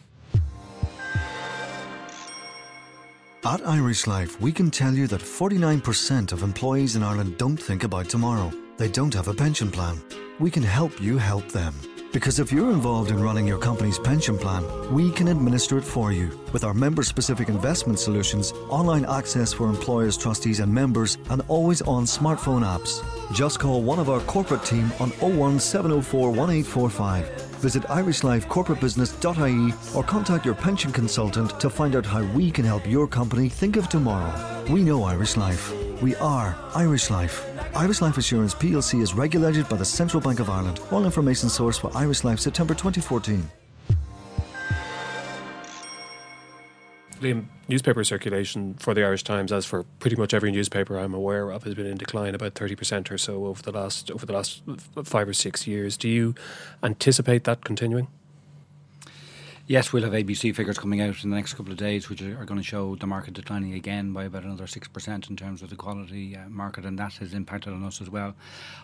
At 3.45 3.67
Irish 3.67 4.07
Life, 4.07 4.41
we 4.41 4.53
can 4.53 4.71
tell 4.71 4.95
you 4.95 5.09
that 5.09 5.21
49% 5.21 6.31
of 6.31 6.45
employees 6.45 6.95
in 6.95 7.03
Ireland 7.03 7.39
don't 7.39 7.57
think 7.57 7.83
about 7.83 8.09
tomorrow. 8.09 8.53
They 8.77 8.89
don't 8.89 9.13
have 9.15 9.27
a 9.27 9.35
pension 9.35 9.69
plan. 9.69 10.01
We 10.39 10.49
can 10.49 10.63
help 10.63 11.01
you 11.01 11.19
help 11.19 11.49
them. 11.49 11.75
Because 12.13 12.39
if 12.39 12.53
you're 12.53 12.71
involved 12.71 13.11
in 13.11 13.23
running 13.23 13.49
your 13.49 13.59
company's 13.59 13.99
pension 13.99 14.37
plan, 14.37 14.63
we 14.93 15.11
can 15.11 15.29
administer 15.29 15.79
it 15.79 15.85
for 15.85 16.13
you 16.13 16.39
with 16.53 16.63
our 16.63 16.75
member 16.75 17.03
specific 17.03 17.49
investment 17.49 17.99
solutions, 17.99 18.53
online 18.69 19.07
access 19.07 19.51
for 19.51 19.67
employers, 19.67 20.19
trustees, 20.19 20.61
and 20.61 20.73
members, 20.73 21.17
and 21.31 21.41
always 21.49 21.81
on 21.83 22.05
smartphone 22.05 22.65
apps. 22.65 23.03
Just 23.35 23.61
call 23.61 23.83
one 23.83 23.99
of 23.99 24.11
our 24.11 24.21
corporate 24.21 24.63
team 24.63 24.93
on 25.01 25.09
01704 25.21 26.29
1845. 26.29 27.31
Visit 27.63 27.85
irishlifecorporatebusiness.ie 27.85 29.97
or 29.97 30.05
contact 30.05 30.45
your 30.45 30.55
pension 30.55 30.93
consultant 30.93 31.59
to 31.61 31.71
find 31.71 31.97
out 31.97 32.05
how 32.05 32.23
we 32.35 32.51
can 32.51 32.67
help 32.67 32.87
your 32.87 33.09
company 33.09 33.49
think 33.49 33.77
of 33.77 33.89
tomorrow. 33.89 34.35
We 34.71 34.83
know 34.83 35.05
Irish 35.05 35.39
Life. 35.39 35.73
We 36.03 36.15
are 36.17 36.59
Irish 36.75 37.09
Life. 37.09 37.52
Irish 37.75 38.03
Life 38.03 38.19
Assurance 38.19 38.55
plc 38.55 39.01
is 39.01 39.15
regulated 39.15 39.67
by 39.67 39.79
the 39.79 39.85
Central 39.85 40.21
Bank 40.21 40.41
of 40.41 40.51
Ireland. 40.51 40.79
All 40.91 41.07
information 41.07 41.49
source 41.49 41.79
for 41.79 41.91
Irish 41.97 42.23
Life 42.23 42.39
September 42.39 42.75
2014. 42.75 43.51
Liam, 47.21 47.47
newspaper 47.69 48.05
circulation 48.05 48.75
for 48.75 48.93
the 48.93 49.03
Irish 49.03 49.23
Times, 49.25 49.53
as 49.53 49.65
for 49.65 49.85
pretty 50.01 50.17
much 50.17 50.35
every 50.35 50.53
newspaper 50.53 50.99
I'm 50.99 51.15
aware 51.15 51.51
of, 51.51 51.63
has 51.63 51.75
been 51.75 51.87
in 51.87 51.97
decline 51.97 52.35
about 52.35 52.55
thirty 52.55 52.75
percent 52.75 53.11
or 53.11 53.17
so 53.17 53.47
over 53.47 53.63
the 53.63 53.73
last 53.73 54.11
over 54.11 54.27
the 54.27 54.33
last 54.33 54.63
five 55.05 55.29
or 55.29 55.33
six 55.33 55.67
years. 55.67 55.97
Do 55.97 56.09
you 56.09 56.35
anticipate 56.83 57.45
that 57.45 57.65
continuing? 57.65 58.09
Yes, 59.69 59.93
we'll 59.93 60.03
have 60.03 60.13
ABC 60.13 60.57
figures 60.57 60.77
coming 60.77 61.01
out 61.01 61.23
in 61.23 61.31
the 61.31 61.37
next 61.37 61.55
couple 61.55 61.71
of 61.71 61.79
days, 61.79 62.11
which 62.11 62.21
are 62.21 62.45
going 62.45 62.61
to 62.61 62.67
show 62.67 62.97
the 62.97 63.07
market 63.07 63.35
declining 63.35 63.75
again 63.75 64.13
by 64.13 64.25
about 64.25 64.43
another 64.43 64.67
six 64.67 64.89
percent 64.89 65.31
in 65.31 65.37
terms 65.37 65.63
of 65.63 65.71
the 65.71 65.77
quality 65.77 66.37
uh, 66.37 66.49
market, 66.49 66.85
and 66.85 66.99
that 66.99 67.13
has 67.15 67.33
impacted 67.33 67.73
on 67.73 67.85
us 67.85 68.01
as 68.01 68.11
well. 68.11 68.35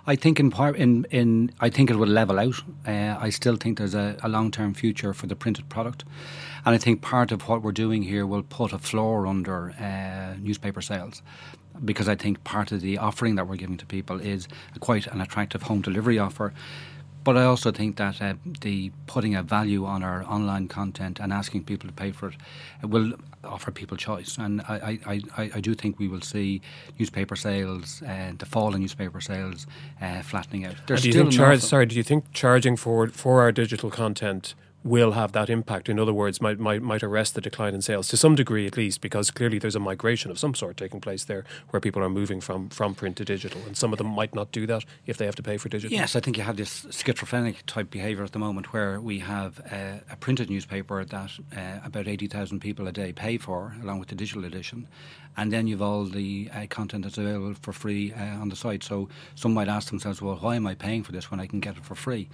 I 0.07 0.15
think 0.15 0.39
in 0.39 0.53
part, 0.53 0.77
in, 0.77 1.05
in 1.11 1.51
I 1.59 1.69
think 1.69 1.91
it 1.91 1.97
will 1.97 2.07
level 2.07 2.39
out. 2.39 2.63
Uh, 2.87 3.17
I 3.19 3.31
still 3.31 3.57
think 3.57 3.79
there's 3.79 3.97
a, 3.97 4.17
a 4.23 4.29
long 4.29 4.53
term 4.53 4.73
future 4.73 5.13
for 5.13 5.27
the 5.27 5.35
printed 5.35 5.69
product, 5.69 6.05
and 6.65 6.77
I 6.77 6.79
think 6.79 7.03
part 7.03 7.33
of 7.33 7.49
what 7.49 7.63
we're 7.63 7.73
doing 7.73 8.05
here 8.05 8.25
will 8.25 8.45
put 8.45 8.73
a 8.73 8.79
floor 8.79 9.27
under 9.27 9.73
uh, 9.81 10.37
newspaper 10.39 10.81
sales 10.81 11.23
because 11.85 12.09
I 12.09 12.15
think 12.15 12.43
part 12.45 12.73
of 12.73 12.81
the 12.81 12.99
offering 12.99 13.35
that 13.37 13.47
we're 13.47 13.57
giving 13.57 13.77
to 13.79 13.87
people 13.87 14.21
is 14.21 14.49
quite 14.81 15.07
an 15.09 15.21
attractive 15.21 15.63
home 15.63 15.83
delivery 15.83 16.19
offer. 16.19 16.53
But 17.25 17.37
I 17.37 17.45
also 17.45 17.73
think 17.73 17.97
that 17.97 18.23
uh, 18.23 18.35
the 18.61 18.91
putting 19.07 19.35
a 19.35 19.43
value 19.43 19.85
on 19.85 20.03
our 20.03 20.25
online 20.25 20.69
content 20.69 21.21
and 21.21 21.33
asking 21.33 21.65
people 21.65 21.89
to 21.89 21.95
pay 21.95 22.11
for 22.11 22.29
it 22.83 22.87
will 22.87 23.13
offer 23.45 23.71
people 23.71 23.97
choice. 23.97 24.39
And 24.39 24.63
I, 24.63 24.99
I, 25.07 25.21
I, 25.37 25.51
I 25.57 25.61
do 25.61 25.75
think 25.75 25.99
we 25.99 26.09
will 26.09 26.21
see 26.21 26.61
newspaper 26.99 27.37
sales, 27.37 28.03
uh, 28.03 28.33
the 28.39 28.47
fall 28.47 28.75
in 28.75 28.81
newspaper 28.81 29.21
sales, 29.21 29.67
uh, 30.01 30.23
flattening 30.23 30.65
out. 30.65 30.77
There's 30.87 31.03
do 31.03 31.09
you 31.09 31.15
think 31.15 31.33
charge, 31.33 31.61
sorry, 31.61 31.87
do 31.87 31.97
you 31.97 32.03
think 32.03 32.33
charging 32.33 32.77
for 32.77 33.09
for 33.09 33.41
our 33.41 33.53
digital 33.53 33.91
content 33.91 34.55
will 34.85 35.13
have 35.13 35.33
that 35.33 35.51
impact. 35.51 35.89
In 35.89 35.99
other 35.99 36.13
words, 36.13 36.41
might, 36.41 36.59
might 36.59 36.83
might 36.83 37.03
arrest 37.03 37.35
the 37.35 37.41
decline 37.41 37.75
in 37.75 37.83
sales 37.83 38.09
to 38.09 38.17
some 38.17 38.35
degree, 38.35 38.67
at 38.67 38.77
least, 38.77 39.01
because 39.01 39.31
clearly 39.31 39.59
there's 39.59 39.75
a 39.75 39.81
migration 39.81 40.31
of 40.31 40.39
some 40.39 40.55
sort 40.55 40.77
taking 40.77 41.01
place 41.01 41.25
there, 41.25 41.45
where 41.71 41.81
people 41.81 42.03
are 42.03 42.09
moving 42.09 42.41
from 42.41 42.69
from 42.69 42.95
print 42.95 43.17
to 43.17 43.25
digital, 43.25 43.61
and 43.67 43.77
some 43.77 43.93
of 43.93 43.99
them 43.99 44.07
might 44.07 44.35
not 44.35 44.53
do 44.53 44.67
that 44.67 44.85
if 45.07 45.17
they 45.17 45.25
have 45.25 45.35
to 45.35 45.43
pay 45.43 45.57
for 45.57 45.69
digital. 45.69 45.97
Yes, 45.97 46.15
I 46.15 46.21
think 46.21 46.37
you 46.37 46.45
have 46.45 46.57
this 46.57 46.87
schizophrenic 46.91 47.67
type 47.67 47.91
behaviour 47.91 48.25
at 48.25 48.33
the 48.33 48.39
moment, 48.39 48.73
where 48.73 49.01
we 49.01 49.19
have 49.19 49.59
a, 49.73 50.01
a 50.11 50.17
printed 50.17 50.49
newspaper 50.49 51.05
that 51.05 51.33
uh, 51.57 51.81
about 51.85 52.07
eighty 52.07 52.29
thousand 52.29 52.61
people 52.61 52.87
a 52.87 52.93
day 52.93 53.13
pay 53.13 53.37
for, 53.37 53.75
along 53.83 53.99
with 53.99 54.09
the 54.09 54.15
digital 54.15 54.45
edition, 54.45 54.87
and 55.38 55.52
then 55.52 55.68
you've 55.68 55.80
all 55.80 56.04
the 56.04 56.50
uh, 56.52 56.66
content 56.68 57.04
that's 57.04 57.16
available 57.16 57.54
for 57.62 57.73
free 57.73 58.12
uh, 58.12 58.40
on 58.40 58.49
the 58.49 58.57
site. 58.57 58.83
So 58.83 59.09
some 59.37 59.54
might 59.54 59.68
ask 59.68 59.88
themselves, 59.88 60.21
well, 60.21 60.35
why 60.35 60.57
am 60.57 60.66
I 60.66 60.75
paying 60.75 61.04
for 61.04 61.12
this 61.12 61.30
when 61.30 61.38
I 61.38 61.47
can 61.47 61.61
get 61.61 61.76
it 61.76 61.85
for 61.85 61.95
free? 61.95 62.28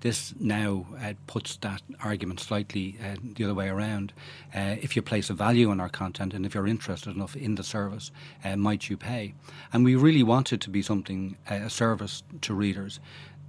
This 0.00 0.34
now 0.38 0.86
uh, 1.02 1.14
puts 1.26 1.56
that 1.56 1.80
argument 2.04 2.38
slightly 2.38 2.98
uh, 3.02 3.16
the 3.22 3.44
other 3.44 3.54
way 3.54 3.70
around. 3.70 4.12
Uh, 4.54 4.76
if 4.82 4.94
you 4.94 5.00
place 5.00 5.30
a 5.30 5.34
value 5.34 5.70
on 5.70 5.80
our 5.80 5.88
content 5.88 6.34
and 6.34 6.44
if 6.44 6.54
you're 6.54 6.66
interested 6.66 7.16
enough 7.16 7.34
in 7.34 7.54
the 7.54 7.64
service, 7.64 8.10
uh, 8.44 8.56
might 8.56 8.90
you 8.90 8.98
pay? 8.98 9.32
And 9.72 9.82
we 9.82 9.94
really 9.96 10.22
want 10.22 10.52
it 10.52 10.60
to 10.60 10.70
be 10.70 10.82
something, 10.82 11.38
a 11.48 11.70
service 11.70 12.22
to 12.42 12.52
readers 12.52 13.00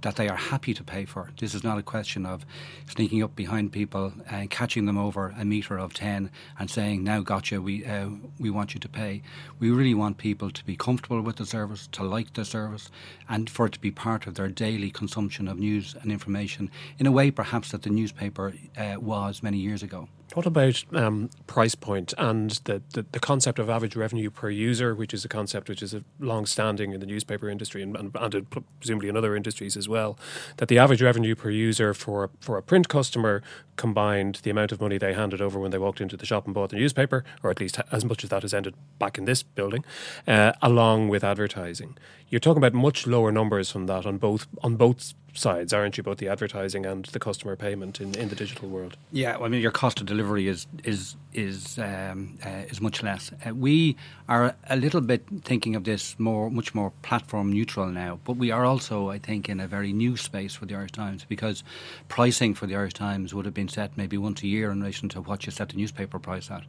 that 0.02 0.16
they 0.16 0.28
are 0.28 0.36
happy 0.36 0.74
to 0.74 0.84
pay 0.84 1.04
for. 1.04 1.30
This 1.38 1.54
is 1.54 1.64
not 1.64 1.78
a 1.78 1.82
question 1.82 2.26
of 2.26 2.44
sneaking 2.88 3.22
up 3.22 3.34
behind 3.34 3.72
people 3.72 4.12
and 4.30 4.50
catching 4.50 4.86
them 4.86 4.98
over 4.98 5.34
a 5.38 5.44
metre 5.44 5.78
of 5.78 5.94
10 5.94 6.30
and 6.58 6.70
saying, 6.70 7.02
now 7.02 7.20
gotcha, 7.20 7.60
we, 7.60 7.84
uh, 7.84 8.10
we 8.38 8.50
want 8.50 8.74
you 8.74 8.80
to 8.80 8.88
pay. 8.88 9.22
We 9.58 9.70
really 9.70 9.94
want 9.94 10.18
people 10.18 10.50
to 10.50 10.64
be 10.64 10.76
comfortable 10.76 11.22
with 11.22 11.36
the 11.36 11.46
service, 11.46 11.88
to 11.92 12.02
like 12.02 12.34
the 12.34 12.44
service, 12.44 12.90
and 13.28 13.48
for 13.48 13.66
it 13.66 13.72
to 13.72 13.80
be 13.80 13.90
part 13.90 14.26
of 14.26 14.34
their 14.34 14.48
daily 14.48 14.90
consumption 14.90 15.48
of 15.48 15.58
news 15.58 15.94
and 16.00 16.12
information 16.12 16.70
in 16.98 17.06
a 17.06 17.12
way 17.12 17.30
perhaps 17.30 17.70
that 17.70 17.82
the 17.82 17.90
newspaper 17.90 18.54
uh, 18.76 18.96
was 18.98 19.42
many 19.42 19.58
years 19.58 19.82
ago. 19.82 20.08
What 20.34 20.46
about 20.46 20.82
um, 20.94 21.28
price 21.46 21.74
point 21.74 22.14
and 22.16 22.50
the, 22.64 22.82
the, 22.94 23.04
the, 23.12 23.20
concept 23.20 23.58
of 23.58 23.68
average 23.68 23.96
revenue 23.96 24.30
per 24.30 24.48
user, 24.48 24.94
which 24.94 25.12
is 25.12 25.24
a 25.24 25.28
concept 25.28 25.68
which 25.68 25.82
is 25.82 25.94
long 26.20 26.46
standing 26.46 26.92
in 26.92 27.00
the 27.00 27.06
newspaper 27.06 27.50
industry 27.50 27.82
and, 27.82 27.94
and, 27.96 28.16
and, 28.16 28.64
presumably 28.80 29.08
in 29.10 29.16
other 29.16 29.36
industries 29.36 29.76
as 29.76 29.88
well? 29.88 30.18
That 30.56 30.68
the 30.68 30.78
average 30.78 31.02
revenue 31.02 31.34
per 31.34 31.50
user 31.50 31.92
for, 31.92 32.30
for 32.40 32.56
a 32.56 32.62
print 32.62 32.88
customer 32.88 33.42
combined 33.76 34.36
the 34.42 34.50
amount 34.50 34.72
of 34.72 34.80
money 34.80 34.96
they 34.96 35.12
handed 35.12 35.42
over 35.42 35.58
when 35.58 35.70
they 35.70 35.78
walked 35.78 36.00
into 36.00 36.16
the 36.16 36.26
shop 36.26 36.46
and 36.46 36.54
bought 36.54 36.70
the 36.70 36.76
newspaper, 36.76 37.24
or 37.42 37.50
at 37.50 37.60
least 37.60 37.78
as 37.90 38.04
much 38.04 38.24
as 38.24 38.30
that 38.30 38.42
has 38.42 38.54
ended 38.54 38.74
back 38.98 39.18
in 39.18 39.26
this 39.26 39.42
building, 39.42 39.84
uh, 40.26 40.52
along 40.62 41.08
with 41.08 41.24
advertising. 41.24 41.96
You're 42.28 42.40
talking 42.40 42.62
about 42.62 42.72
much 42.74 43.06
lower 43.06 43.30
numbers 43.30 43.70
from 43.70 43.86
that 43.86 44.06
on 44.06 44.16
both 44.16 44.46
on 44.62 44.76
both 44.76 45.12
sides, 45.34 45.72
aren't 45.72 45.96
you? 45.96 46.02
Both 46.02 46.18
the 46.18 46.28
advertising 46.28 46.84
and 46.86 47.04
the 47.06 47.18
customer 47.18 47.56
payment 47.56 48.00
in, 48.00 48.14
in 48.16 48.28
the 48.28 48.34
digital 48.34 48.68
world. 48.68 48.96
Yeah, 49.10 49.36
well, 49.36 49.46
I 49.46 49.48
mean, 49.48 49.60
your 49.60 49.70
cost 49.70 50.00
of 50.00 50.06
delivery 50.06 50.48
is 50.48 50.66
is 50.84 51.16
is 51.32 51.78
um, 51.78 52.38
uh, 52.44 52.64
is 52.68 52.80
much 52.80 53.02
less. 53.02 53.32
Uh, 53.46 53.54
we 53.54 53.96
are 54.28 54.54
a 54.68 54.76
little 54.76 55.00
bit 55.00 55.24
thinking 55.42 55.74
of 55.74 55.84
this 55.84 56.18
more, 56.18 56.50
much 56.50 56.74
more 56.74 56.92
platform 57.02 57.52
neutral 57.52 57.86
now, 57.86 58.20
but 58.24 58.36
we 58.36 58.50
are 58.50 58.64
also, 58.64 59.10
I 59.10 59.18
think, 59.18 59.48
in 59.48 59.60
a 59.60 59.66
very 59.66 59.92
new 59.92 60.16
space 60.16 60.54
for 60.54 60.66
the 60.66 60.74
Irish 60.74 60.92
Times 60.92 61.24
because 61.28 61.64
pricing 62.08 62.54
for 62.54 62.66
the 62.66 62.76
Irish 62.76 62.94
Times 62.94 63.34
would 63.34 63.44
have 63.44 63.54
been 63.54 63.68
set 63.68 63.96
maybe 63.96 64.18
once 64.18 64.42
a 64.42 64.46
year 64.46 64.70
in 64.70 64.80
relation 64.80 65.08
to 65.10 65.20
what 65.20 65.46
you 65.46 65.52
set 65.52 65.70
the 65.70 65.76
newspaper 65.76 66.18
price 66.18 66.50
at. 66.50 66.64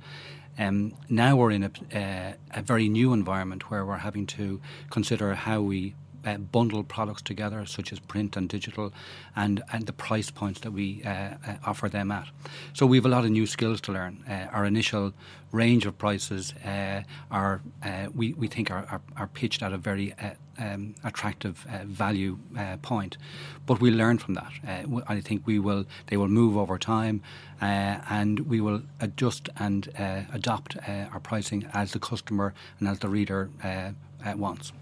Um, 0.57 0.93
now 1.09 1.35
we're 1.35 1.51
in 1.51 1.63
a, 1.63 1.97
uh, 1.97 2.33
a 2.51 2.61
very 2.61 2.87
new 2.87 3.11
environment 3.11 3.71
where 3.71 3.85
we're 3.85 3.97
having 3.97 4.27
to 4.27 4.61
consider 4.91 5.33
how 5.33 5.61
we 5.61 5.95
uh, 6.25 6.37
bundle 6.37 6.83
products 6.83 7.21
together, 7.21 7.65
such 7.65 7.91
as 7.91 7.99
print 7.99 8.37
and 8.37 8.49
digital, 8.49 8.93
and, 9.35 9.61
and 9.71 9.85
the 9.85 9.93
price 9.93 10.31
points 10.31 10.59
that 10.61 10.71
we 10.71 11.01
uh, 11.05 11.09
uh, 11.09 11.55
offer 11.65 11.89
them 11.89 12.11
at. 12.11 12.27
So 12.73 12.85
we 12.85 12.97
have 12.97 13.05
a 13.05 13.09
lot 13.09 13.25
of 13.25 13.31
new 13.31 13.45
skills 13.45 13.81
to 13.81 13.91
learn. 13.91 14.23
Uh, 14.27 14.47
our 14.51 14.65
initial 14.65 15.13
range 15.51 15.85
of 15.85 15.97
prices 15.97 16.53
uh, 16.65 17.03
are, 17.29 17.61
uh, 17.83 18.07
we, 18.13 18.33
we 18.33 18.47
think, 18.47 18.71
are, 18.71 18.85
are, 18.89 19.01
are, 19.17 19.27
pitched 19.27 19.61
at 19.61 19.71
a 19.71 19.77
very 19.77 20.15
um, 20.57 20.95
attractive 21.03 21.57
value 21.85 22.37
point, 22.81 23.17
but 23.65 23.79
we 23.79 23.91
learn 23.91 24.17
from 24.17 24.33
that. 24.33 24.51
I 25.07 25.21
think 25.21 25.45
we 25.45 25.59
will, 25.59 25.85
they 26.07 26.17
will 26.17 26.27
move 26.27 26.57
over 26.57 26.77
time, 26.79 27.21
and 27.61 28.39
we 28.41 28.61
will 28.61 28.81
adjust 28.99 29.49
and 29.57 29.87
adopt 30.33 30.77
our 30.87 31.19
pricing 31.19 31.67
as 31.73 31.91
the 31.91 31.99
customer 31.99 32.53
and 32.79 32.87
as 32.87 32.99
the 32.99 33.09
reader 33.09 33.49
wants. 34.35 34.73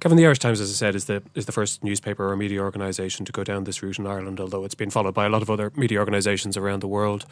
Kevin, 0.00 0.18
the 0.18 0.26
Irish 0.26 0.38
Times, 0.38 0.60
as 0.60 0.70
I 0.70 0.74
said, 0.74 0.94
is 0.94 1.06
the 1.06 1.22
is 1.34 1.46
the 1.46 1.52
first 1.52 1.82
newspaper 1.82 2.30
or 2.30 2.36
media 2.36 2.60
organisation 2.60 3.24
to 3.24 3.32
go 3.32 3.44
down 3.44 3.64
this 3.64 3.82
route 3.82 3.98
in 3.98 4.06
Ireland, 4.06 4.40
although 4.40 4.64
it's 4.64 4.74
been 4.74 4.90
followed 4.90 5.14
by 5.14 5.24
a 5.24 5.28
lot 5.28 5.42
of 5.42 5.50
other 5.50 5.72
media 5.74 5.98
organisations 5.98 6.56
around 6.56 6.80
the 6.80 6.88
world. 6.88 7.24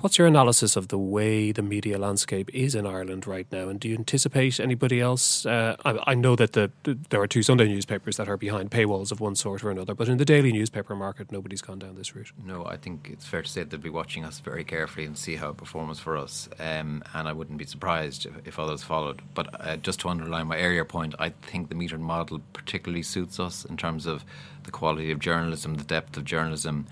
What's 0.00 0.16
your 0.16 0.28
analysis 0.28 0.76
of 0.76 0.88
the 0.88 0.98
way 0.98 1.50
the 1.50 1.62
media 1.62 1.98
landscape 1.98 2.54
is 2.54 2.76
in 2.76 2.86
Ireland 2.86 3.26
right 3.26 3.48
now, 3.50 3.68
and 3.68 3.80
do 3.80 3.88
you 3.88 3.96
anticipate 3.96 4.60
anybody 4.60 5.00
else? 5.00 5.44
Uh, 5.44 5.74
I, 5.84 6.12
I, 6.12 6.14
know 6.14 6.36
that 6.36 6.52
the, 6.52 6.70
the, 6.84 6.96
there 7.10 7.20
are 7.20 7.26
two 7.26 7.42
Sunday 7.42 7.66
newspapers 7.66 8.16
that 8.16 8.28
are 8.28 8.36
behind 8.36 8.70
paywalls 8.70 9.10
of 9.10 9.18
one 9.18 9.34
sort 9.34 9.64
or 9.64 9.72
another, 9.72 9.96
but 9.96 10.08
in 10.08 10.18
the 10.18 10.24
daily 10.24 10.52
newspaper 10.52 10.94
market, 10.94 11.32
nobody's 11.32 11.62
gone 11.62 11.80
down 11.80 11.96
this 11.96 12.14
route. 12.14 12.30
No, 12.44 12.64
I 12.64 12.76
think 12.76 13.08
it's 13.12 13.26
fair 13.26 13.42
to 13.42 13.48
say 13.48 13.64
they'll 13.64 13.80
be 13.80 13.90
watching 13.90 14.24
us 14.24 14.38
very 14.38 14.62
carefully 14.62 15.04
and 15.04 15.18
see 15.18 15.34
how 15.34 15.48
it 15.48 15.56
performs 15.56 15.98
for 15.98 16.16
us, 16.16 16.48
um, 16.60 17.02
and 17.14 17.26
I 17.26 17.32
wouldn't 17.32 17.58
be 17.58 17.66
surprised 17.66 18.24
if, 18.24 18.46
if 18.46 18.58
others 18.60 18.84
followed. 18.84 19.20
But 19.34 19.48
uh, 19.60 19.78
just 19.78 19.98
to 20.00 20.10
underline 20.10 20.46
my 20.46 20.60
earlier 20.60 20.84
point, 20.84 21.16
I 21.18 21.30
think 21.30 21.70
the 21.70 21.74
model 22.00 22.40
particularly 22.52 23.02
suits 23.02 23.38
us 23.40 23.64
in 23.64 23.76
terms 23.76 24.06
of 24.06 24.24
the 24.64 24.70
quality 24.70 25.10
of 25.10 25.18
journalism, 25.18 25.74
the 25.74 25.84
depth 25.84 26.16
of 26.16 26.24
journalism 26.24 26.86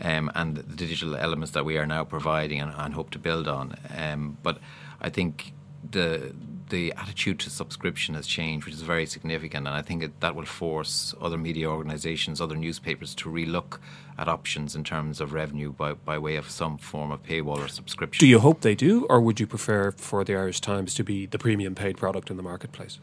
um, 0.00 0.30
and 0.34 0.56
the 0.56 0.76
digital 0.76 1.16
elements 1.16 1.52
that 1.52 1.64
we 1.64 1.78
are 1.78 1.86
now 1.86 2.04
providing 2.04 2.60
and, 2.60 2.72
and 2.76 2.94
hope 2.94 3.10
to 3.10 3.18
build 3.18 3.48
on. 3.48 3.76
Um, 3.96 4.38
but 4.42 4.58
I 5.00 5.10
think 5.10 5.52
the 5.90 6.34
the 6.70 6.92
attitude 6.96 7.38
to 7.38 7.50
subscription 7.50 8.14
has 8.14 8.26
changed, 8.26 8.64
which 8.64 8.74
is 8.74 8.80
very 8.82 9.04
significant, 9.04 9.66
and 9.66 9.76
I 9.76 9.82
think 9.82 10.02
it, 10.02 10.20
that 10.20 10.34
will 10.34 10.46
force 10.46 11.14
other 11.20 11.36
media 11.36 11.68
organisations, 11.68 12.40
other 12.40 12.56
newspapers, 12.56 13.14
to 13.16 13.28
relook 13.28 13.78
at 14.18 14.28
options 14.28 14.74
in 14.74 14.82
terms 14.82 15.20
of 15.20 15.34
revenue 15.34 15.72
by, 15.72 15.92
by 15.92 16.18
way 16.18 16.36
of 16.36 16.50
some 16.50 16.78
form 16.78 17.10
of 17.10 17.22
paywall 17.22 17.58
or 17.58 17.68
subscription. 17.68 18.18
Do 18.20 18.26
you 18.26 18.38
hope 18.38 18.62
they 18.62 18.74
do, 18.74 19.06
or 19.10 19.20
would 19.20 19.40
you 19.40 19.46
prefer 19.46 19.90
for 19.92 20.24
the 20.24 20.34
Irish 20.34 20.60
Times 20.60 20.94
to 20.94 21.04
be 21.04 21.26
the 21.26 21.38
premium 21.38 21.74
paid 21.74 21.96
product 21.98 22.30
in 22.30 22.36
the 22.36 22.42
marketplace? 22.42 22.98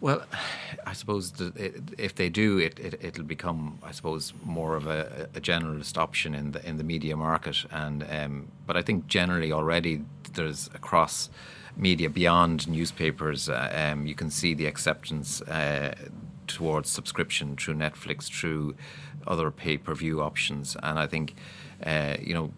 Well, 0.00 0.22
I 0.86 0.94
suppose 0.94 1.32
if 1.98 2.14
they 2.14 2.30
do, 2.30 2.56
it, 2.56 2.78
it 2.78 3.18
will 3.18 3.24
become, 3.24 3.78
I 3.82 3.90
suppose, 3.92 4.32
more 4.44 4.74
of 4.74 4.86
a, 4.86 5.28
a, 5.34 5.40
generalist 5.40 5.98
option 5.98 6.34
in 6.34 6.52
the 6.52 6.66
in 6.66 6.78
the 6.78 6.84
media 6.84 7.16
market. 7.16 7.66
And 7.70 8.06
um, 8.08 8.48
but 8.66 8.78
I 8.78 8.82
think 8.82 9.08
generally 9.08 9.52
already 9.52 10.02
there's 10.32 10.68
across 10.74 11.28
media 11.76 12.08
beyond 12.08 12.66
newspapers, 12.66 13.48
uh, 13.48 13.90
um, 13.92 14.06
you 14.06 14.14
can 14.14 14.30
see 14.30 14.54
the 14.54 14.66
acceptance 14.66 15.42
uh, 15.42 15.94
towards 16.46 16.88
subscription 16.88 17.56
through 17.56 17.74
Netflix, 17.74 18.28
through 18.30 18.74
other 19.26 19.50
pay 19.50 19.76
per 19.76 19.94
view 19.94 20.22
options, 20.22 20.76
and 20.82 20.98
I 20.98 21.06
think 21.06 21.34
uh, 21.84 22.16
you 22.20 22.32
know 22.32 22.52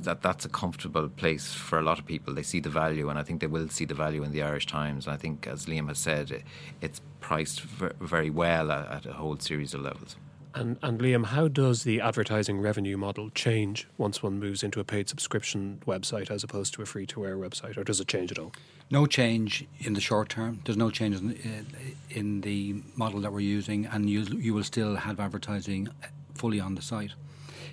that 0.00 0.22
that's 0.22 0.44
a 0.44 0.48
comfortable 0.48 1.08
place 1.08 1.52
for 1.52 1.78
a 1.78 1.82
lot 1.82 1.98
of 1.98 2.06
people. 2.06 2.34
They 2.34 2.42
see 2.42 2.60
the 2.60 2.70
value, 2.70 3.08
and 3.08 3.18
I 3.18 3.22
think 3.22 3.40
they 3.40 3.46
will 3.46 3.68
see 3.68 3.84
the 3.84 3.94
value 3.94 4.22
in 4.22 4.32
the 4.32 4.42
Irish 4.42 4.66
Times. 4.66 5.06
And 5.06 5.14
I 5.14 5.16
think, 5.16 5.46
as 5.46 5.66
Liam 5.66 5.88
has 5.88 5.98
said, 5.98 6.42
it's 6.80 7.00
priced 7.20 7.60
very 7.60 8.30
well 8.30 8.70
at, 8.72 8.90
at 8.90 9.06
a 9.06 9.12
whole 9.14 9.38
series 9.38 9.74
of 9.74 9.82
levels. 9.82 10.16
And, 10.52 10.78
and 10.82 11.00
Liam, 11.00 11.26
how 11.26 11.46
does 11.46 11.84
the 11.84 12.00
advertising 12.00 12.60
revenue 12.60 12.96
model 12.96 13.30
change 13.30 13.86
once 13.98 14.20
one 14.20 14.40
moves 14.40 14.64
into 14.64 14.80
a 14.80 14.84
paid 14.84 15.08
subscription 15.08 15.80
website 15.86 16.28
as 16.28 16.42
opposed 16.42 16.74
to 16.74 16.82
a 16.82 16.86
free 16.86 17.06
to 17.06 17.24
air 17.24 17.36
website, 17.36 17.76
or 17.76 17.84
does 17.84 18.00
it 18.00 18.08
change 18.08 18.32
at 18.32 18.38
all? 18.38 18.52
No 18.90 19.06
change 19.06 19.64
in 19.78 19.92
the 19.92 20.00
short 20.00 20.28
term. 20.28 20.60
There's 20.64 20.76
no 20.76 20.90
change 20.90 21.16
in, 21.16 21.66
in 22.10 22.40
the 22.40 22.82
model 22.96 23.20
that 23.20 23.32
we're 23.32 23.40
using, 23.40 23.86
and 23.86 24.10
you, 24.10 24.22
you 24.22 24.52
will 24.52 24.64
still 24.64 24.96
have 24.96 25.20
advertising 25.20 25.88
fully 26.34 26.58
on 26.58 26.74
the 26.74 26.82
site. 26.82 27.12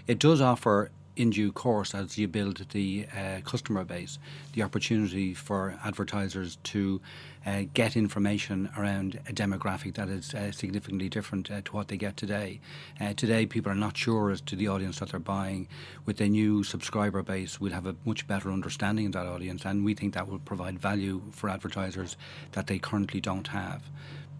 It 0.05 0.19
does 0.19 0.39
offer 0.39 0.91
in 1.17 1.31
due 1.31 1.51
course, 1.51 1.95
as 1.95 2.17
you 2.17 2.27
build 2.27 2.63
the 2.69 3.07
uh, 3.15 3.41
customer 3.43 3.83
base, 3.83 4.19
the 4.53 4.61
opportunity 4.61 5.33
for 5.33 5.77
advertisers 5.83 6.57
to 6.63 7.01
uh, 7.45 7.63
get 7.73 7.97
information 7.97 8.69
around 8.77 9.19
a 9.27 9.33
demographic 9.33 9.95
that 9.95 10.09
is 10.09 10.33
uh, 10.35 10.51
significantly 10.51 11.09
different 11.09 11.49
uh, 11.49 11.61
to 11.65 11.71
what 11.73 11.87
they 11.87 11.97
get 11.97 12.15
today. 12.17 12.59
Uh, 13.01 13.13
today, 13.13 13.47
people 13.47 13.71
are 13.71 13.75
not 13.75 13.97
sure 13.97 14.29
as 14.29 14.41
to 14.41 14.55
the 14.55 14.67
audience 14.67 14.99
that 14.99 15.09
they're 15.09 15.19
buying. 15.19 15.67
With 16.05 16.21
a 16.21 16.27
new 16.27 16.63
subscriber 16.63 17.23
base, 17.23 17.59
we'll 17.59 17.73
have 17.73 17.87
a 17.87 17.95
much 18.05 18.27
better 18.27 18.51
understanding 18.51 19.07
of 19.07 19.13
that 19.13 19.25
audience, 19.25 19.65
and 19.65 19.83
we 19.83 19.95
think 19.95 20.13
that 20.13 20.27
will 20.27 20.39
provide 20.39 20.77
value 20.77 21.23
for 21.31 21.49
advertisers 21.49 22.15
that 22.51 22.67
they 22.67 22.77
currently 22.77 23.19
don't 23.19 23.47
have 23.47 23.81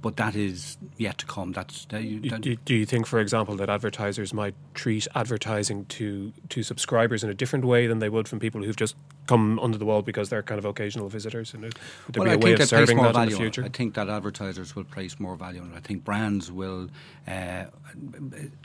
but 0.02 0.18
that 0.18 0.36
is 0.36 0.78
yet 0.98 1.18
to 1.18 1.26
come. 1.26 1.52
That's 1.52 1.86
that 1.86 2.04
you, 2.04 2.30
that 2.30 2.42
do, 2.42 2.56
do, 2.56 2.76
you 2.76 2.86
think, 2.86 3.08
for 3.08 3.20
example, 3.20 3.56
that 3.58 3.70
advertisers 3.70 4.34
might 4.34 4.56
treat 4.74 5.08
advertising 5.16 5.86
to 5.86 6.34
to 6.50 6.64
subscribers 6.64 7.24
in 7.24 7.30
a 7.30 7.34
different 7.34 7.66
way 7.66 7.88
than 7.88 8.00
they 8.00 8.10
would 8.10 8.28
from 8.28 8.40
people 8.40 8.64
who've 8.64 8.76
just 8.76 8.96
come 9.28 9.60
under 9.60 9.78
the 9.78 9.86
wall 9.86 10.02
because 10.02 10.30
they're 10.30 10.44
kind 10.44 10.60
of 10.60 10.66
occasional 10.66 11.10
visitors? 11.10 11.54
And 11.54 11.64
would 11.64 11.74
there 12.12 12.24
well, 12.24 12.38
be 12.38 12.52
a 12.52 12.56
way 12.56 12.62
of 12.62 12.68
serving 12.68 12.98
that 12.98 13.16
in 13.16 13.30
the 13.30 13.36
future? 13.36 13.64
I 13.64 13.70
think 13.70 13.96
that 13.96 14.10
advertisers 14.10 14.76
will 14.76 14.84
place 14.84 15.20
more 15.20 15.36
value 15.36 15.62
on 15.62 15.72
it. 15.72 15.76
I 15.76 15.82
think 15.82 16.04
brands 16.04 16.52
will 16.52 16.90
uh, 17.28 17.66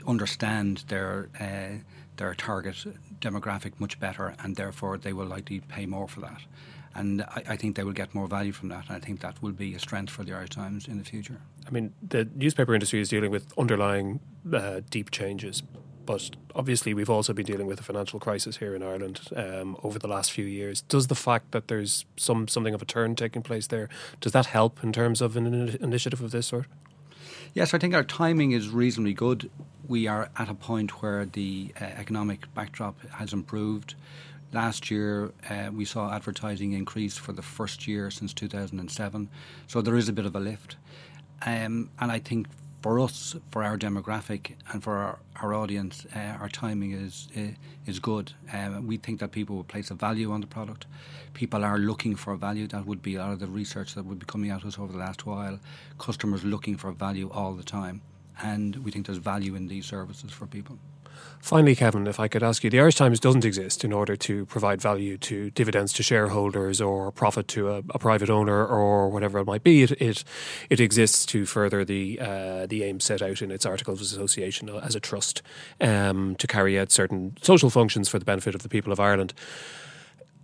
understand 0.07 0.83
their. 0.87 1.29
Uh, 1.39 1.83
their 2.17 2.35
target 2.35 2.75
demographic 3.19 3.79
much 3.79 3.99
better, 3.99 4.35
and 4.37 4.55
therefore 4.55 4.99
they 4.99 5.13
will 5.13 5.25
likely 5.25 5.59
pay 5.61 5.87
more 5.87 6.07
for 6.07 6.19
that 6.19 6.41
and 6.95 7.21
I, 7.23 7.43
I, 7.49 7.55
think 7.55 7.75
they 7.75 7.83
will 7.83 7.93
get 7.93 8.13
more 8.13 8.27
value 8.27 8.51
from 8.51 8.69
that. 8.69 8.87
And 8.87 8.95
I 8.95 8.99
think 8.99 9.21
that 9.21 9.41
will 9.41 9.51
be 9.51 9.73
a 9.73 9.79
strength 9.79 10.11
for 10.11 10.23
the 10.23 10.33
Irish 10.33 10.51
Times 10.51 10.87
in 10.87 10.97
the 10.97 11.03
future. 11.03 11.41
I 11.67 11.71
mean, 11.71 11.93
the 12.07 12.27
newspaper 12.35 12.73
industry 12.73 12.99
is 13.01 13.09
dealing 13.09 13.31
with 13.31 13.51
underlying 13.57 14.19
uh, 14.53 14.81
deep 14.89 15.11
changes, 15.11 15.63
but 16.05 16.31
obviously 16.55 16.93
we've 16.93 17.09
also 17.09 17.33
been 17.33 17.45
dealing 17.45 17.67
with 17.67 17.79
a 17.79 17.83
financial 17.83 18.19
crisis 18.19 18.57
here 18.57 18.75
in 18.75 18.83
Ireland 18.83 19.21
um, 19.35 19.77
over 19.83 19.97
the 19.97 20.07
last 20.07 20.31
few 20.31 20.45
years. 20.45 20.81
Does 20.81 21.07
the 21.07 21.15
fact 21.15 21.51
that 21.51 21.67
there's 21.67 22.05
some 22.17 22.47
something 22.47 22.73
of 22.73 22.81
a 22.81 22.85
turn 22.85 23.15
taking 23.15 23.41
place 23.41 23.67
there 23.67 23.89
does 24.19 24.31
that 24.33 24.47
help 24.47 24.83
in 24.83 24.93
terms 24.93 25.21
of 25.21 25.35
an 25.35 25.77
initiative 25.81 26.21
of 26.21 26.31
this 26.31 26.47
sort? 26.47 26.67
Yes, 27.53 27.73
I 27.73 27.77
think 27.77 27.93
our 27.93 28.03
timing 28.03 28.51
is 28.51 28.69
reasonably 28.69 29.13
good. 29.13 29.49
We 29.87 30.07
are 30.07 30.29
at 30.37 30.49
a 30.49 30.55
point 30.55 31.01
where 31.01 31.25
the 31.25 31.71
uh, 31.79 31.83
economic 31.83 32.51
backdrop 32.55 32.99
has 33.11 33.31
improved. 33.31 33.93
Last 34.53 34.91
year, 34.91 35.31
uh, 35.49 35.71
we 35.73 35.83
saw 35.83 36.13
advertising 36.13 36.73
increase 36.73 37.17
for 37.17 37.33
the 37.33 37.41
first 37.41 37.87
year 37.87 38.11
since 38.11 38.33
2007. 38.35 39.29
So 39.67 39.81
there 39.81 39.95
is 39.95 40.07
a 40.07 40.13
bit 40.13 40.25
of 40.25 40.35
a 40.35 40.39
lift. 40.39 40.75
Um, 41.43 41.89
and 41.99 42.11
I 42.11 42.19
think 42.19 42.47
for 42.83 42.99
us, 42.99 43.35
for 43.49 43.63
our 43.63 43.77
demographic 43.77 44.51
and 44.71 44.83
for 44.83 44.97
our, 44.97 45.19
our 45.41 45.53
audience, 45.55 46.05
uh, 46.15 46.37
our 46.39 46.49
timing 46.49 46.91
is 46.91 47.29
uh, 47.35 47.55
is 47.87 47.97
good. 47.97 48.33
Um, 48.51 48.85
we 48.85 48.97
think 48.97 49.21
that 49.21 49.31
people 49.31 49.55
will 49.55 49.63
place 49.63 49.89
a 49.89 49.95
value 49.95 50.31
on 50.31 50.41
the 50.41 50.47
product. 50.47 50.85
People 51.33 51.63
are 51.63 51.79
looking 51.79 52.15
for 52.15 52.35
value. 52.35 52.67
That 52.67 52.85
would 52.85 53.01
be 53.01 53.15
a 53.15 53.19
lot 53.19 53.31
of 53.31 53.39
the 53.39 53.47
research 53.47 53.95
that 53.95 54.05
would 54.05 54.19
be 54.19 54.25
coming 54.27 54.51
out 54.51 54.61
to 54.61 54.67
us 54.67 54.77
over 54.77 54.91
the 54.91 54.99
last 54.99 55.25
while. 55.25 55.59
Customers 55.97 56.43
looking 56.43 56.77
for 56.77 56.91
value 56.91 57.29
all 57.31 57.53
the 57.53 57.63
time, 57.63 58.01
and 58.43 58.75
we 58.83 58.91
think 58.91 59.07
there's 59.07 59.17
value 59.17 59.55
in 59.55 59.67
these 59.67 59.87
services 59.87 60.31
for 60.31 60.45
people. 60.45 60.77
Finally, 61.39 61.75
Kevin, 61.75 62.07
if 62.07 62.21
I 62.21 62.29
could 62.29 62.41
ask 62.41 62.63
you, 62.63 62.69
the 62.69 62.79
Irish 62.79 62.95
Times 62.95 63.19
doesn't 63.19 63.43
exist 63.43 63.83
in 63.83 63.91
order 63.91 64.15
to 64.15 64.45
provide 64.45 64.81
value 64.81 65.17
to 65.17 65.49
dividends 65.49 65.91
to 65.93 66.03
shareholders 66.03 66.79
or 66.79 67.11
profit 67.11 67.49
to 67.49 67.69
a, 67.69 67.77
a 67.89 67.99
private 67.99 68.29
owner 68.29 68.65
or 68.65 69.09
whatever 69.09 69.39
it 69.39 69.45
might 69.45 69.61
be. 69.61 69.83
It 69.83 69.91
it, 70.01 70.23
it 70.69 70.79
exists 70.79 71.25
to 71.27 71.45
further 71.45 71.83
the 71.83 72.17
uh, 72.19 72.65
the 72.67 72.83
aim 72.83 73.01
set 73.01 73.21
out 73.21 73.41
in 73.41 73.51
its 73.51 73.65
articles 73.65 73.99
of 73.99 74.07
association 74.07 74.69
as 74.69 74.95
a 74.95 75.01
trust 75.01 75.41
um, 75.81 76.35
to 76.35 76.47
carry 76.47 76.79
out 76.79 76.91
certain 76.91 77.35
social 77.41 77.69
functions 77.69 78.07
for 78.07 78.19
the 78.19 78.25
benefit 78.25 78.55
of 78.55 78.63
the 78.63 78.69
people 78.69 78.93
of 78.93 78.99
Ireland. 79.01 79.33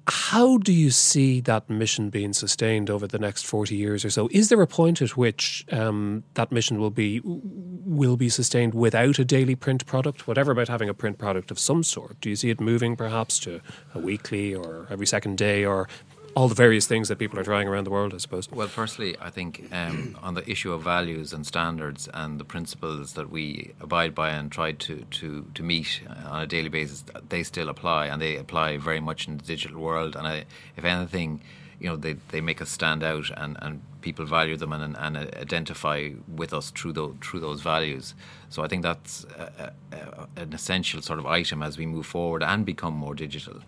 How 0.07 0.57
do 0.57 0.73
you 0.73 0.89
see 0.89 1.39
that 1.41 1.69
mission 1.69 2.09
being 2.09 2.33
sustained 2.33 2.89
over 2.89 3.05
the 3.05 3.19
next 3.19 3.45
forty 3.45 3.75
years 3.75 4.03
or 4.03 4.09
so? 4.09 4.27
Is 4.31 4.49
there 4.49 4.62
a 4.62 4.67
point 4.67 5.01
at 5.01 5.15
which 5.15 5.65
um, 5.71 6.23
that 6.33 6.51
mission 6.51 6.79
will 6.79 6.89
be 6.89 7.21
will 7.23 8.17
be 8.17 8.29
sustained 8.29 8.73
without 8.73 9.19
a 9.19 9.25
daily 9.25 9.55
print 9.55 9.85
product? 9.85 10.27
Whatever 10.27 10.51
about 10.51 10.67
having 10.67 10.89
a 10.89 10.93
print 10.93 11.17
product 11.17 11.51
of 11.51 11.59
some 11.59 11.83
sort, 11.83 12.19
do 12.21 12.29
you 12.29 12.35
see 12.35 12.49
it 12.49 12.59
moving 12.59 12.95
perhaps 12.95 13.39
to 13.39 13.62
a 13.93 13.99
weekly 13.99 14.55
or 14.55 14.88
every 14.89 15.05
second 15.05 15.38
day, 15.38 15.63
or 15.63 15.88
all 16.36 16.48
the 16.48 16.56
various 16.56 16.88
things 16.88 17.08
that 17.08 17.18
people 17.18 17.39
are 17.39 17.44
trying 17.44 17.68
around 17.68 17.84
the 17.84 17.89
world, 17.89 18.13
I 18.13 18.18
suppose. 18.18 18.50
Well, 18.52 18.68
firstly, 18.68 19.15
I 19.20 19.30
think 19.30 19.68
um, 19.72 20.18
on 20.22 20.34
the 20.36 20.50
issue 20.50 20.72
of 20.72 20.82
values 20.84 21.34
and 21.34 21.46
standards 21.46 22.08
and 22.13 22.39
the 22.39 22.46
principles 22.46 23.13
that 23.13 23.30
we 23.30 23.74
abide 23.80 24.15
by 24.15 24.30
and 24.30 24.52
try 24.52 24.72
to, 24.74 25.06
to, 25.12 25.46
to 25.54 25.63
meet 25.63 26.02
on 26.26 26.42
a 26.42 26.48
daily 26.48 26.70
basis, 26.70 27.04
they 27.28 27.44
still 27.44 27.70
apply 27.70 28.08
and 28.08 28.22
they 28.22 28.36
apply 28.38 28.78
very 28.78 29.00
much 29.00 29.28
in 29.28 29.38
the 29.38 29.44
digital 29.44 29.80
world. 29.80 30.15
And 30.15 30.28
I, 30.28 30.46
if 30.78 30.86
anything, 30.86 31.42
you 31.80 31.88
know, 31.88 31.96
they, 31.96 32.13
they 32.30 32.42
make 32.42 32.62
us 32.62 32.70
stand 32.70 33.04
out 33.04 33.30
and, 33.36 33.58
and 33.62 33.82
people 34.02 34.26
value 34.26 34.58
them 34.58 34.74
and, 34.74 34.96
and 34.98 35.18
identify 35.18 36.10
with 36.28 36.54
us 36.54 36.72
through 36.72 36.94
those, 36.94 37.15
through 37.22 37.39
those 37.39 37.62
values. 37.62 38.13
So 38.50 38.63
I 38.63 38.68
think 38.68 38.84
that's 38.84 39.26
a, 39.38 39.74
a, 39.92 40.28
an 40.42 40.54
essential 40.54 41.02
sort 41.02 41.20
of 41.20 41.26
item 41.26 41.63
as 41.63 41.78
we 41.78 41.86
move 41.86 42.06
forward 42.06 42.44
and 42.44 42.65
become 42.65 42.94
more 42.94 43.15
digital. 43.15 43.62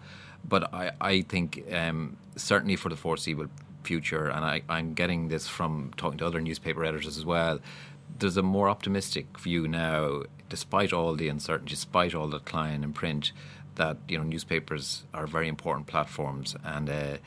But 0.48 0.74
I, 0.74 0.92
I 1.00 1.22
think 1.22 1.64
um, 1.72 2.18
certainly 2.36 2.76
for 2.76 2.90
the 2.90 2.96
foreseeable 2.96 3.48
future, 3.84 4.28
and 4.28 4.44
I, 4.46 4.62
I'm 4.70 4.94
getting 4.94 5.28
this 5.28 5.48
from 5.48 5.92
talking 5.98 6.18
to 6.20 6.26
other 6.26 6.42
newspaper 6.42 6.84
editors 6.84 7.18
as 7.18 7.26
well, 7.26 7.60
there's 8.20 8.38
a 8.38 8.44
more 8.44 8.70
optimistic 8.70 9.40
view 9.40 9.68
now, 9.68 10.24
despite 10.50 10.94
all 10.94 11.16
the 11.16 11.30
uncertainty, 11.30 11.72
despite 11.72 12.14
all 12.14 12.28
the 12.28 12.40
decline 12.40 12.84
in 12.84 12.94
print, 12.94 13.32
that 13.82 13.98
you 14.08 14.18
know 14.18 14.24
newspapers 14.24 14.86
are 15.12 15.28
very 15.38 15.48
important 15.56 15.88
platforms, 15.88 16.56
and 16.64 16.88
uh, 16.90 17.18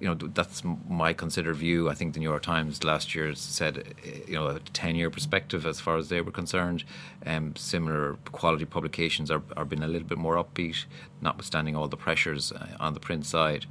you 0.00 0.06
know 0.08 0.14
that's 0.38 0.62
my 1.02 1.12
considered 1.24 1.56
view. 1.66 1.88
I 1.92 1.94
think 1.94 2.12
the 2.12 2.20
New 2.20 2.30
York 2.34 2.42
Times 2.42 2.84
last 2.84 3.14
year 3.14 3.34
said 3.34 3.74
uh, 3.78 4.10
you 4.30 4.36
know 4.38 4.46
a 4.48 4.58
ten 4.82 4.94
year 5.00 5.10
perspective 5.10 5.62
as 5.72 5.80
far 5.80 5.96
as 5.96 6.06
they 6.08 6.20
were 6.20 6.36
concerned. 6.42 6.84
Um, 7.24 7.56
similar 7.56 8.16
quality 8.40 8.66
publications 8.66 9.30
are 9.30 9.42
are 9.58 9.64
being 9.64 9.84
a 9.88 9.92
little 9.94 10.08
bit 10.12 10.18
more 10.26 10.36
upbeat, 10.42 10.78
notwithstanding 11.26 11.74
all 11.76 11.88
the 11.88 12.02
pressures 12.06 12.52
uh, 12.52 12.84
on 12.86 12.92
the 12.92 13.00
print 13.00 13.24
side. 13.24 13.64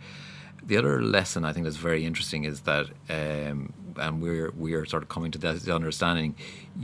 The 0.64 0.78
other 0.78 0.96
lesson 1.18 1.44
I 1.44 1.54
think 1.54 1.64
that's 1.66 1.84
very 1.92 2.04
interesting 2.10 2.44
is 2.52 2.62
that, 2.62 2.86
um, 3.20 3.74
and 4.06 4.14
we're 4.24 4.52
we're 4.64 4.86
sort 4.94 5.04
of 5.04 5.10
coming 5.10 5.32
to 5.36 5.40
that 5.40 5.68
understanding, 5.70 6.36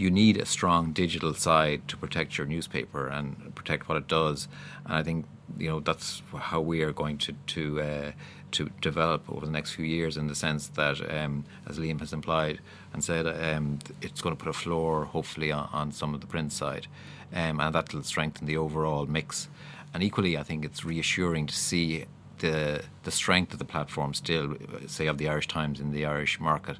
you 0.03 0.09
need 0.21 0.35
a 0.37 0.45
strong 0.45 0.93
digital 1.03 1.33
side 1.47 1.79
to 1.89 1.95
protect 2.03 2.37
your 2.37 2.47
newspaper 2.47 3.03
and 3.07 3.27
protect 3.59 3.81
what 3.87 3.97
it 3.97 4.07
does. 4.07 4.47
And 4.85 4.93
I 5.01 5.03
think 5.03 5.25
you 5.57 5.69
know 5.69 5.79
that's 5.79 6.21
how 6.35 6.61
we 6.61 6.81
are 6.81 6.91
going 6.91 7.17
to 7.19 7.33
to 7.47 7.81
uh, 7.81 8.11
to 8.51 8.69
develop 8.81 9.29
over 9.29 9.45
the 9.45 9.51
next 9.51 9.71
few 9.71 9.85
years. 9.85 10.17
In 10.17 10.27
the 10.27 10.35
sense 10.35 10.67
that, 10.69 10.99
um, 11.13 11.45
as 11.67 11.77
Liam 11.77 11.99
has 11.99 12.13
implied 12.13 12.59
and 12.93 13.03
said, 13.03 13.27
um, 13.27 13.79
it's 14.01 14.21
going 14.21 14.35
to 14.35 14.41
put 14.41 14.49
a 14.49 14.53
floor, 14.53 15.05
hopefully, 15.05 15.51
on, 15.51 15.69
on 15.73 15.91
some 15.91 16.13
of 16.13 16.21
the 16.21 16.27
print 16.27 16.53
side, 16.53 16.87
um, 17.33 17.59
and 17.59 17.75
that 17.75 17.93
will 17.93 18.03
strengthen 18.03 18.47
the 18.47 18.57
overall 18.57 19.05
mix. 19.05 19.49
And 19.93 20.03
equally, 20.03 20.37
I 20.37 20.43
think 20.43 20.65
it's 20.65 20.85
reassuring 20.85 21.47
to 21.47 21.55
see 21.55 22.05
the 22.39 22.83
the 23.03 23.11
strength 23.11 23.53
of 23.53 23.59
the 23.59 23.65
platform 23.65 24.13
still, 24.13 24.55
say 24.87 25.07
of 25.07 25.17
the 25.17 25.27
Irish 25.27 25.47
Times 25.47 25.79
in 25.79 25.91
the 25.91 26.05
Irish 26.05 26.39
market, 26.39 26.77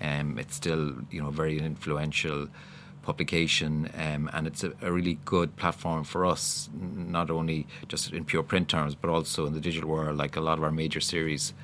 um, 0.00 0.38
it's 0.38 0.54
still 0.54 0.96
you 1.10 1.22
know 1.22 1.30
very 1.30 1.58
influential 1.58 2.48
publication, 3.08 3.90
um, 3.96 4.28
and 4.34 4.46
it's 4.46 4.62
a, 4.62 4.70
a, 4.82 4.92
really 4.92 5.16
good 5.24 5.56
platform 5.56 6.04
for 6.04 6.26
us, 6.26 6.68
not 7.18 7.30
only 7.30 7.66
just 7.88 8.12
in 8.12 8.22
pure 8.22 8.42
print 8.42 8.68
terms, 8.68 8.94
but 8.94 9.08
also 9.08 9.46
in 9.46 9.54
the 9.54 9.64
digital 9.68 9.88
world. 9.88 10.18
Like 10.18 10.36
a 10.36 10.42
lot 10.42 10.58
of 10.58 10.64
our 10.64 10.70
major 10.70 11.00
series 11.00 11.54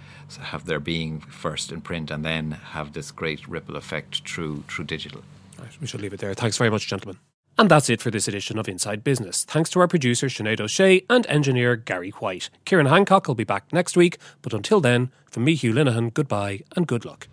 have 0.41 0.65
their 0.65 0.81
being 0.81 1.21
first 1.21 1.71
in 1.71 1.83
print, 1.83 2.11
and 2.11 2.25
then 2.25 2.53
have 2.77 2.95
this 2.95 3.11
great 3.11 3.47
ripple 3.47 3.77
effect 3.77 4.27
through 4.27 4.65
through 4.69 4.87
digital. 4.87 5.21
Right, 5.61 5.81
we 5.83 5.87
should 5.87 6.01
leave 6.01 6.15
it 6.15 6.21
there. 6.21 6.33
Thanks 6.33 6.57
very 6.57 6.71
much, 6.71 6.89
gentlemen. 6.89 7.19
And 7.59 7.69
that's 7.71 7.91
it 7.91 8.01
for 8.01 8.11
this 8.11 8.27
edition 8.27 8.59
of 8.59 8.67
Inside 8.67 9.05
Business. 9.05 9.45
Thanks 9.45 9.69
to 9.71 9.81
our 9.81 9.87
producer 9.87 10.29
Sinead 10.29 10.61
O'Shea 10.61 11.05
and 11.11 11.27
engineer 11.27 11.77
Gary 11.77 12.13
White. 12.23 12.49
Ciarán 12.65 12.89
Hancock 12.89 13.29
will 13.29 13.37
be 13.37 13.45
back 13.45 13.71
next 13.71 13.99
week, 13.99 14.17
but 14.41 14.55
until 14.55 14.81
then, 14.81 15.13
from 15.31 15.45
me, 15.45 15.55
Hugh 15.55 15.75
Linehan, 15.75 16.15
goodbye 16.15 16.63
and 16.75 16.87
good 16.87 17.05
luck. 17.05 17.29